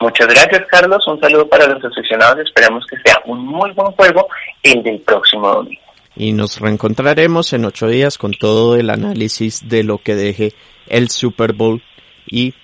Muchas 0.00 0.26
gracias, 0.28 0.62
Carlos. 0.68 1.06
Un 1.06 1.20
saludo 1.20 1.48
para 1.48 1.66
los 1.66 1.84
aficionados. 1.84 2.40
Esperamos 2.40 2.84
que 2.86 2.96
sea 3.04 3.20
un 3.26 3.46
muy 3.46 3.70
buen 3.72 3.92
juego 3.92 4.28
el 4.62 4.82
del 4.82 5.00
próximo 5.00 5.48
domingo. 5.48 5.80
Y 6.16 6.32
nos 6.32 6.60
reencontraremos 6.60 7.52
en 7.52 7.64
ocho 7.64 7.88
días 7.88 8.18
con 8.18 8.32
todo 8.32 8.76
el 8.76 8.90
análisis 8.90 9.68
de 9.68 9.82
lo 9.82 9.98
que 9.98 10.14
deje 10.14 10.52
el 10.86 11.10
Super 11.10 11.52
Bowl 11.52 11.82
y 12.26 12.54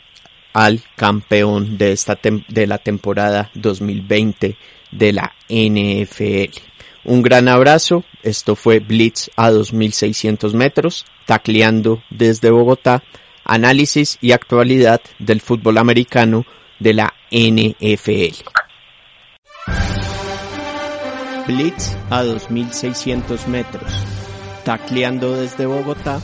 al 0.52 0.80
campeón 0.96 1.78
de 1.78 1.92
esta 1.92 2.18
de 2.48 2.66
la 2.66 2.78
temporada 2.78 3.50
2020 3.54 4.56
de 4.90 5.12
la 5.12 5.32
NFL. 5.48 6.58
Un 7.04 7.22
gran 7.22 7.48
abrazo. 7.48 8.04
Esto 8.22 8.56
fue 8.56 8.80
Blitz 8.80 9.30
a 9.36 9.50
2600 9.50 10.54
metros, 10.54 11.06
tacleando 11.26 12.02
desde 12.10 12.50
Bogotá, 12.50 13.02
análisis 13.44 14.18
y 14.20 14.32
actualidad 14.32 15.00
del 15.18 15.40
fútbol 15.40 15.78
americano 15.78 16.44
de 16.80 16.94
la 16.94 17.14
NFL. 17.30 18.42
Blitz 21.46 21.96
a 22.10 22.22
2600 22.22 23.48
metros, 23.48 24.04
tacleando 24.64 25.36
desde 25.36 25.66
Bogotá, 25.66 26.20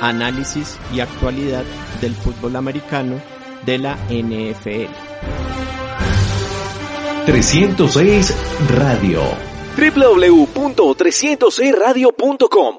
análisis 0.00 0.78
y 0.94 1.00
actualidad 1.00 1.64
del 2.00 2.14
fútbol 2.14 2.54
americano 2.56 3.20
de 3.64 3.78
la 3.78 3.96
NFL. 4.08 4.92
306 7.26 8.34
Radio 8.70 9.22
www.306radio.com 9.76 12.76